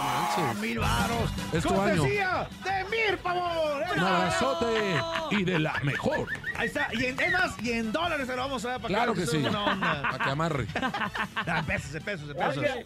[0.04, 0.60] manches.
[0.60, 1.30] ¡Mil varos!
[1.54, 2.02] Es tu año.
[2.02, 3.84] ¡Cortesía de Mir, pavón!
[3.96, 6.28] Un abrazote y de la mejor.
[6.58, 6.88] Ahí está.
[6.94, 9.28] Y en, es más, y en dólares se lo vamos a dar para Claro que
[9.28, 9.48] sea sí.
[9.52, 10.68] Para que amarre.
[11.46, 12.58] Ah, en pesos, en pesos, en pesos.
[12.58, 12.86] Oye,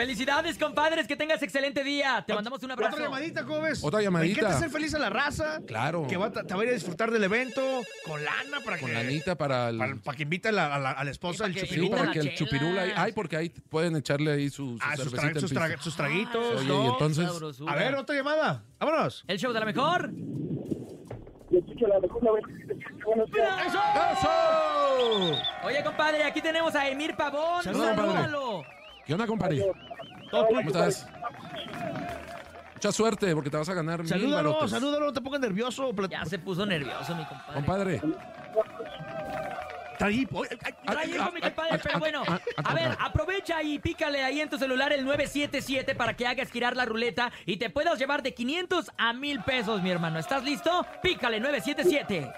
[0.00, 2.24] Felicidades, compadres, que tengas excelente día.
[2.26, 2.94] Te mandamos un abrazo.
[2.94, 3.84] Otra llamadita, ¿cómo ves?
[3.84, 4.34] Otra llamadita.
[4.34, 5.60] Me encanta hacer feliz a la raza.
[5.66, 6.06] Claro.
[6.08, 7.60] Que va, a- te va a ir a disfrutar del evento
[8.06, 8.94] con lana para Con que...
[8.94, 9.76] la anita para el.
[9.76, 11.74] Para, para que invite a la, a la- a la esposa Sí, el para que
[11.74, 12.38] Sí, para que el chelas.
[12.38, 12.82] chupirula.
[12.82, 15.94] ahí- Ay, porque ahí pueden echarle ahí su, su Ah, sus, tra- sus, tra- sus
[15.96, 16.84] traguitos, Oye, ¿no?
[16.84, 17.28] y entonces.
[17.68, 18.64] A ver, otra llamada.
[18.78, 19.22] Vámonos.
[19.28, 20.10] El show de la mejor.
[21.50, 23.04] Yo escucho la mejor 97.7.
[23.04, 23.66] Buenos días.
[23.66, 25.42] ¡Eso!
[25.66, 27.62] Oye, compadre, aquí tenemos a Emir Pavón.
[27.62, 28.64] Salúdalo.
[29.10, 29.66] ¿Qué onda, compadre?
[30.30, 31.08] Todo ¿Cómo estás?
[32.74, 34.70] Mucha suerte, porque te vas a ganar mil Salúdalo, barotes.
[34.70, 35.92] salúdalo, no te pongas nervioso.
[36.08, 37.98] Ya se puso nervioso, mi compadre.
[37.98, 38.02] Compadre.
[39.98, 40.44] Trae hijo,
[41.34, 42.22] mi compadre, pero bueno.
[42.64, 46.76] A ver, aprovecha y pícale ahí en tu celular el 977 para que hagas girar
[46.76, 50.20] la ruleta y te puedas llevar de 500 a 1000 pesos, mi hermano.
[50.20, 50.86] ¿Estás listo?
[51.02, 52.32] Pícale 977.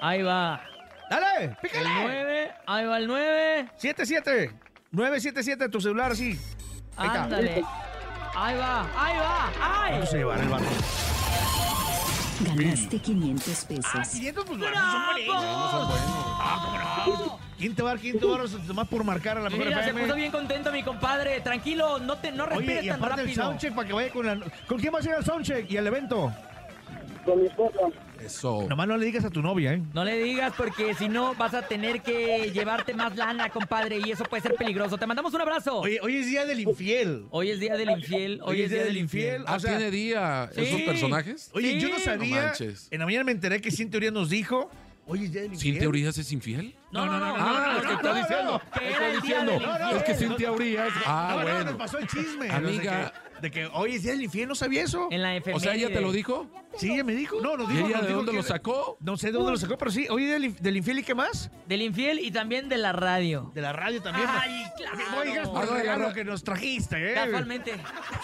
[0.00, 0.62] Ahí va.
[1.10, 1.88] Dale, El pícale.
[2.02, 3.68] 9, ahí va el 9.
[3.76, 4.52] 77.
[4.92, 6.38] 977 tu celular, sí.
[6.96, 7.24] Ahí está.
[7.24, 7.64] Ándale.
[8.34, 9.90] Ahí va, ahí va, ay.
[9.92, 10.64] ¿Cuánto se llevará el vato?
[12.40, 13.86] Ganaste 500 pesos.
[13.94, 15.44] Ah, 500 pues bueno, son buenísimos.
[16.38, 17.38] Ah, ¿cómo no?
[17.56, 19.94] ¿Quién te va a dar 500 baros nomás por marcar a la mejor Mira, se
[19.94, 21.40] puso bien contento mi compadre.
[21.40, 23.44] Tranquilo, no te no Oye, respires y tan aparte el rápido.
[23.44, 24.38] soundcheck para que vaya con la...
[24.66, 26.30] ¿Con quién vas a ir al soundcheck y al evento?
[27.24, 27.78] Con mi esposa.
[28.24, 28.66] Eso.
[28.68, 29.82] Nomás no le digas a tu novia, ¿eh?
[29.94, 34.10] No le digas porque si no vas a tener que llevarte más lana, compadre, y
[34.10, 34.96] eso puede ser peligroso.
[34.98, 35.80] Te mandamos un abrazo.
[35.80, 37.26] Oye, hoy es día del infiel.
[37.30, 38.40] Hoy es día del infiel.
[38.42, 39.44] Hoy, es día del infiel.
[39.46, 41.50] Ah, o sea- ¿tiene día esos personajes?
[41.52, 42.36] Oye, yo no sabía.
[42.40, 42.88] No manches.
[42.90, 44.70] en la mañana me enteré que Sin Teoría nos dijo.
[45.08, 45.74] Oye, es día del infiel.
[45.74, 46.74] ¿Cintia Urias es infiel?
[46.90, 48.52] No, no, no, no, Ah, no, es que no, está no, diciendo.
[48.52, 49.52] no, que está era el día diciendo.
[49.52, 50.88] del No, no, es que no, Cintia Urias.
[51.04, 51.64] Ah, no, no, bueno.
[51.64, 52.50] nos pasó el chisme.
[52.50, 52.96] Amiga.
[52.96, 55.08] De que, de que hoy es día del infiel, no sabía eso.
[55.10, 56.46] En la O sea, ¿ella te lo dijo?
[56.78, 57.40] Sí, ella me dijo.
[57.42, 57.86] No, nos ¿Y dijo.
[57.88, 58.96] ella nos de dijo dónde que- lo sacó?
[59.00, 60.06] No sé de dónde lo sacó, pero sí.
[60.08, 61.50] Hoy es del, del infiel y qué más?
[61.66, 63.50] Del infiel y también de la radio.
[63.52, 64.28] De la radio también.
[64.30, 64.98] Ay, claro.
[65.20, 67.14] Oigas por el no, la regalo que nos trajiste, ¿eh?
[67.14, 67.74] Casualmente.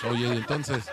[0.08, 0.88] Oye, entonces.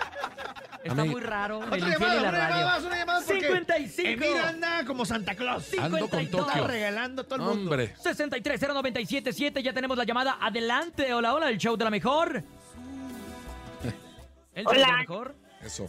[0.82, 1.12] Está Amiga.
[1.12, 2.66] muy raro Otra el infiel llamada, y la una llamada radio.
[2.68, 4.10] más, una llamada porque 55.
[4.10, 5.74] Emir anda como Santa Claus.
[5.78, 6.30] Ando con 52.
[6.48, 6.62] Tokio.
[6.62, 7.59] Está regalando a todo el mundo.
[7.64, 7.94] Hombre.
[7.96, 10.38] 6309777, ya tenemos la llamada.
[10.42, 12.44] Adelante, hola, hola, el show de la mejor.
[14.54, 14.98] El show de la Hola.
[14.98, 15.36] mejor.
[15.62, 15.88] Eso.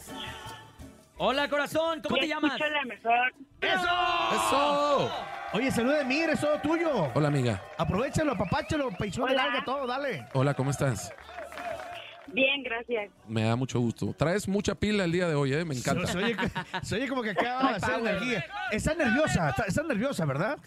[1.18, 2.52] Hola, corazón, ¿cómo te llamas?
[2.52, 3.32] Escucho la mejor.
[3.60, 4.36] ¡Eso!
[4.36, 5.10] ¡Eso!
[5.52, 7.10] Oye, saluda de Emir, es todo tuyo.
[7.14, 7.62] Hola, amiga.
[7.76, 9.44] Aprovechalo, papáchalo, peichón de Hola.
[9.46, 10.26] larga, todo, dale.
[10.32, 11.12] Hola, ¿cómo estás?
[12.28, 13.10] Bien, gracias.
[13.26, 14.14] Me da mucho gusto.
[14.16, 15.64] Traes mucha pila el día de hoy, ¿eh?
[15.64, 16.06] Me encanta.
[16.06, 16.36] Se, se oye,
[16.82, 18.44] se oye como que acaba de hacer energía.
[18.70, 20.58] Está nerviosa, está, está nerviosa, ¿verdad?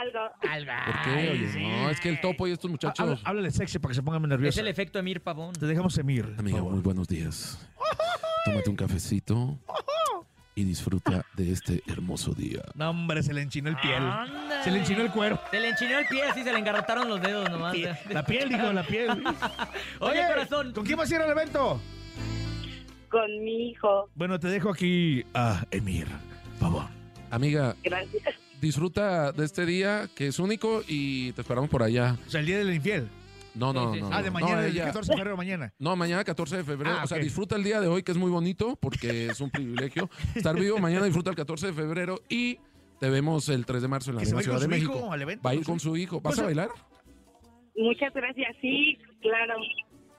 [0.00, 0.30] Algo.
[0.40, 1.30] ¿Por qué?
[1.30, 3.20] Oye, no, es que el topo y estos Habla- muchachos.
[3.24, 4.58] Háblale sexy para que se pongan Es nerviosos.
[4.60, 5.52] el efecto Emir Pavón.
[5.54, 6.24] Te dejamos Emir.
[6.30, 6.72] por Amiga, favor.
[6.72, 7.58] muy buenos días.
[8.44, 9.58] Tómate un cafecito
[10.54, 12.62] y disfruta de este hermoso día.
[12.74, 14.02] No, hombre, se le enchinó el piel.
[14.02, 14.64] Ándale.
[14.64, 15.40] Se le enchinó el cuero.
[15.50, 17.74] Se le enchinó el pie, sí, se le engarrotaron los dedos nomás.
[18.10, 19.10] La piel, dijo, la piel.
[20.00, 20.72] Oye, corazón.
[20.72, 21.80] ¿Con quién vas a ir al evento?
[23.10, 24.08] Con mi hijo.
[24.14, 26.06] Bueno, te dejo aquí a Emir.
[26.58, 26.84] Por favor.
[27.30, 28.34] Amiga, Gracias.
[28.62, 32.16] Disfruta de este día que es único y te esperamos por allá.
[32.26, 33.08] O sea, el día del infiel.
[33.54, 34.06] No, no, Sí, sí, no.
[34.06, 35.74] Ah, no, de no, mañana, el ella- 14 de febrero, mañana.
[35.78, 36.96] No, mañana 14 de febrero.
[36.98, 37.22] Ah, o sea, ok.
[37.24, 40.78] disfruta el día de hoy, que es muy bonito, porque es un privilegio estar vivo.
[40.78, 42.58] Mañana disfruta el 14 de febrero y
[42.98, 44.60] te vemos el 3 de marzo en la Que se misma va a ir Ciudad
[44.62, 45.04] con de su México.
[45.04, 46.20] hijo al evento, Va a ir con su- su hijo.
[46.22, 46.68] ¿Vas Pues, a bailar?
[47.76, 48.56] Muchas gracias.
[48.62, 49.54] Sí, claro.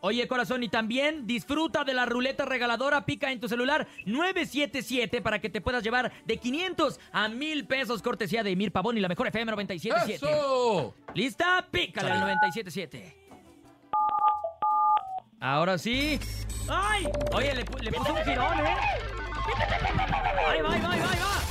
[0.05, 3.05] Oye, corazón, y también disfruta de la ruleta regaladora.
[3.05, 8.01] Pica en tu celular 977 para que te puedas llevar de 500 a 1000 pesos,
[8.01, 10.15] cortesía de Emir Pavón y la mejor FM 977.
[10.15, 10.93] ¡Eso!
[11.13, 11.65] ¿Lista?
[11.71, 13.15] Pícale al 977.
[15.39, 16.19] Ahora sí.
[16.67, 17.07] ¡Ay!
[17.31, 18.75] Oye, le, le puso un girón, ¿eh?
[20.49, 20.97] ¡Ahí va, va, va!
[20.97, 21.43] va!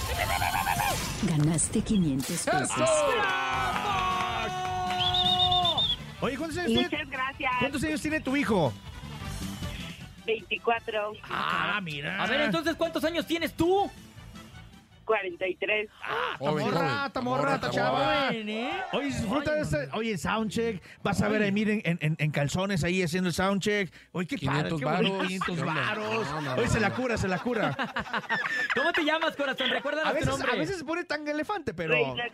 [1.23, 2.81] Ganaste 500 pesos.
[6.23, 7.53] Oye, ¿cuántos años, tiene, Muchas gracias.
[7.59, 8.73] ¿cuántos años tiene tu hijo?
[10.25, 12.23] 24, Ah, mira.
[12.23, 13.91] A ver, entonces, ¿cuántos años tienes tú?
[15.05, 15.85] 43.
[15.85, 17.07] Está Joven, morra, joven.
[17.07, 18.27] está morra, está chava.
[18.29, 18.83] Joven, ¿eh?
[18.93, 19.89] Oye, disfruta de este.
[19.93, 20.83] Oye, soundcheck.
[21.03, 23.93] Vas a ver a Emir en, en- en calzones ahí haciendo el soundcheck.
[24.13, 24.71] Oye, qué padre.
[24.71, 25.27] 500 qué bonito, varos.
[25.29, 25.75] 500 ¿Qué onda?
[25.75, 26.27] varos.
[26.31, 26.95] No, no, Oye, no, se la no.
[26.95, 27.77] cura, se la cura.
[28.77, 29.71] ¿Cómo te llamas, corazón?
[29.71, 30.53] A Recuérdanos tu veces, nombre.
[30.53, 31.93] a veces se pone tan elefante, pero.
[31.95, 32.25] Reina.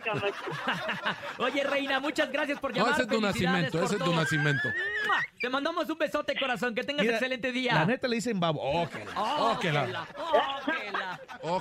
[1.39, 2.93] Oye, reina, muchas gracias por No, llamar.
[2.93, 4.15] ese es tu nacimiento, por ese es tu todo.
[4.15, 4.67] nacimiento.
[5.39, 6.75] Te mandamos un besote, corazón.
[6.75, 7.73] Que tengas Mira, excelente día.
[7.75, 8.59] La neta le dicen babo.
[8.61, 8.89] Oh,
[9.59, 10.05] que la-
[11.41, 11.59] Oh,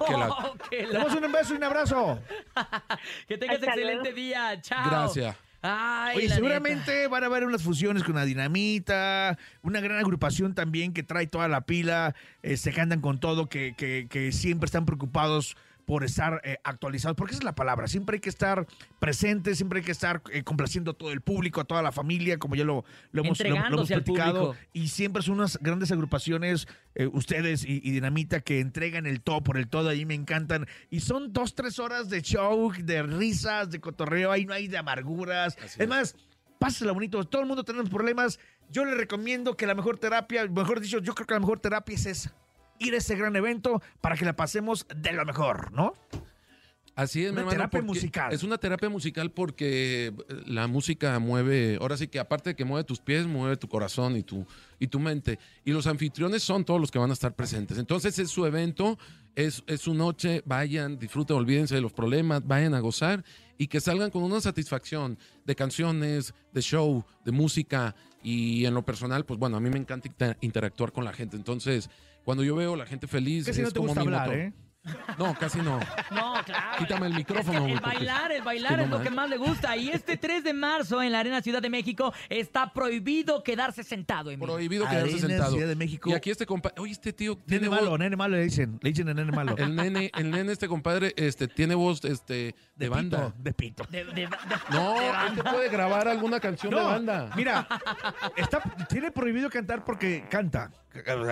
[0.99, 2.21] damos un beso y un abrazo.
[3.29, 4.17] Que tengas Hasta excelente luego.
[4.17, 4.61] día.
[4.61, 4.91] Chao.
[4.91, 5.37] Gracias.
[5.61, 10.55] Ay, Oye, la seguramente van a haber unas fusiones con la dinamita, una gran agrupación
[10.55, 14.67] también que trae toda la pila, eh, se andan con todo, que, que- que siempre
[14.67, 15.57] están preocupados
[15.89, 18.67] por estar eh, actualizados, porque esa es la palabra, siempre hay que estar
[18.99, 22.39] presentes, siempre hay que estar eh, complaciendo a todo el público, a toda la familia,
[22.39, 24.67] como ya lo, lo hemos, lo- lo hemos platicado, público.
[24.75, 29.41] y siempre son unas grandes agrupaciones, eh, ustedes y, y Dinamita, que entregan el todo
[29.43, 33.71] por el todo, ahí me encantan, y son dos, tres horas de show, de risas,
[33.71, 35.89] de cotorreo, ahí no hay de amarguras, Así es es.
[35.89, 36.17] más,
[36.59, 37.25] pásela bonito.
[37.25, 38.39] Todo el mundo tenemos problemas.
[38.71, 41.95] Yo le recomiendo que la mejor terapia, mejor dicho, yo creo que la mejor terapia
[41.95, 42.35] es esa.
[42.79, 45.95] Ir a ese gran evento para que la pasemos de lo mejor, ¿no?
[46.95, 48.33] Así es, Una mi terapia musical.
[48.33, 50.13] Es una terapia musical porque eh,
[50.47, 54.17] la música mueve, ahora sí que aparte de que mueve tus pies, mueve tu corazón
[54.17, 54.45] y tu,
[54.81, 55.39] y tu mente.
[55.65, 57.79] Y los anfitriones son todos los que van a estar presentes.
[57.79, 58.99] Entonces es su evento,
[59.37, 63.25] es, es su noche, vayan, disfruten, olvídense de los problemas, vayan a gozar
[63.59, 67.95] y que salgan con una satisfacción de canciones, de show, de música.
[68.25, 71.37] Y en lo personal, pues bueno, a mí me encanta inter- interactuar con la gente.
[71.37, 71.89] Entonces,
[72.29, 74.09] cuando yo veo a la gente feliz, Que si es no te como gusta mi
[74.09, 74.39] hablar, motor.
[74.39, 74.53] ¿eh?
[75.19, 75.79] No, casi no.
[76.11, 76.79] No, claro.
[76.79, 77.59] Quítame el micrófono.
[77.61, 79.77] Es que el porque- bailar, el bailar Sí, no es lo que más le gusta.
[79.77, 84.31] Y este 3 de marzo en la Arena Ciudad de México está prohibido quedarse sentado.
[84.31, 84.55] Emilio.
[84.55, 85.53] Prohibido quedarse Arena, sentado.
[85.53, 86.11] Ciudad de México.
[86.11, 86.81] Y aquí este compadre.
[86.81, 87.99] Oye, este tío Nene tiene malo, voz.
[87.99, 88.79] nene malo le dicen.
[88.83, 89.57] Le dicen el nene malo.
[89.57, 93.27] El nene, el nene, este compadre, este, tiene voz este, de, banda.
[93.33, 93.85] pito, de pito.
[93.91, 94.29] De- de- de-
[94.71, 97.31] No, de este puede grabar alguna canción de banda.
[97.37, 97.67] Mira,
[98.37, 100.71] está, tiene prohibido cantar porque canta.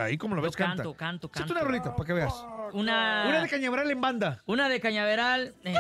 [0.00, 0.76] Ahí como lo ves, Yo canta.
[0.82, 1.52] canto, canto, canto.
[1.52, 2.32] una rolita para que veas.
[2.72, 4.42] Una, Una de Cañaveral en banda.
[4.46, 5.54] una de Cañaveral.
[5.64, 5.74] eh.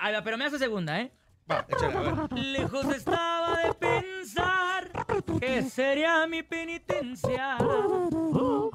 [0.00, 1.12] Ahí va, pero me hace segunda, ¿eh?
[1.50, 2.32] Va, échale, a ver.
[2.38, 4.90] Lejos estaba de pensar
[5.40, 7.56] que sería mi penitencia.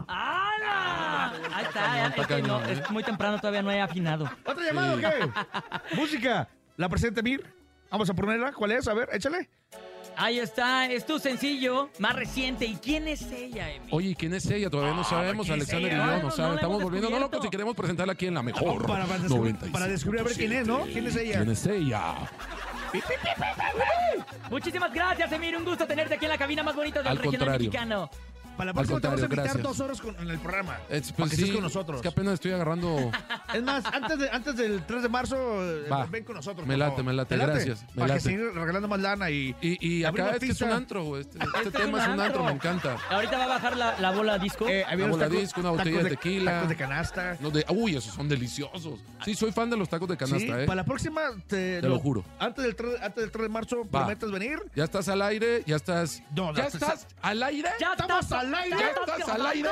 [0.07, 1.31] ¡Hala!
[1.53, 2.73] Ahí está, ya, es, que no, ¿eh?
[2.73, 4.29] es muy temprano, todavía no he afinado.
[4.45, 5.95] ¿Otra llamada o qué?
[5.95, 6.47] Música.
[6.77, 7.43] ¿La presenta Mir?
[7.89, 8.53] Vamos a ponerla.
[8.53, 8.87] ¿Cuál es?
[8.87, 9.49] A ver, échale.
[10.21, 12.65] Ahí está, es tu sencillo, más reciente.
[12.65, 13.87] ¿Y quién es ella, Emi?
[13.91, 14.69] Oye, ¿y ¿quién es ella?
[14.69, 15.47] Todavía no sabemos.
[15.47, 16.37] ¿quién es Alexander y yo No, no, no, sabemos.
[16.37, 17.35] no la Estamos volviendo descubierto.
[17.37, 18.81] locos y queremos presentarla aquí en la mejor.
[18.85, 19.71] Para, para, descubrir, 97.
[19.71, 20.81] para descubrir a ver quién es, ¿no?
[20.83, 21.37] ¿Quién es ella?
[21.37, 22.13] ¿Quién es ella?
[24.49, 25.55] Muchísimas gracias, Emir.
[25.55, 27.69] Un gusto tenerte aquí en la cabina más bonita del Al regional contrario.
[27.69, 28.09] mexicano.
[28.59, 29.63] Para la Al próxima te vamos a invitar gracias.
[29.63, 30.77] dos horas con- en el programa.
[30.89, 31.95] Es, para pues que sí, estés con nosotros.
[31.97, 33.09] es que apenas estoy agarrando.
[33.53, 36.05] Es más, antes, de, antes del 3 de marzo, eh, Va.
[36.05, 36.67] ven con nosotros.
[36.67, 38.13] Me late, me late, ¿Te gracias, me Para late.
[38.15, 39.55] que seguir regalando más lana y.
[39.61, 41.21] Y, y acá una es que es un antro, güey.
[41.21, 42.97] Este, este Este tema es un antro, me encanta.
[43.09, 44.67] Ahorita va a bajar la, la bola disco.
[44.67, 46.51] Eh, bola tacos- disco, una botella de tequila.
[46.51, 47.37] Tacos de canasta.
[47.39, 48.99] No, de- uy, esos son deliciosos.
[49.25, 50.65] Sí, soy fan de los tacos de canasta, Sí, ¿eh?
[50.65, 52.23] Para la próxima, te, Te lo juro.
[52.39, 54.01] Antes del, 3, antes del 3 de marzo, Va.
[54.01, 54.59] ¿prometes venir?
[54.75, 56.21] Ya estás al aire, ya estás.
[56.35, 57.69] No, ¿Ya no, estás al aire?
[57.79, 58.77] Ya ¡Estamos estás- al aire!
[58.77, 59.69] ya ¿Ya estás al aire?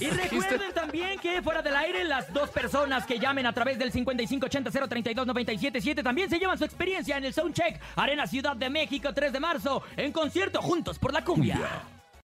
[0.00, 3.92] Y recuerden también que fuera del aire, las dos personas que llamen a través del
[3.92, 9.40] 5580-032-977 también se llevan su experiencia en el Soundcheck Arena Ciudad de México 3 de
[9.40, 11.58] marzo en concierto Juntos por la Cumbia.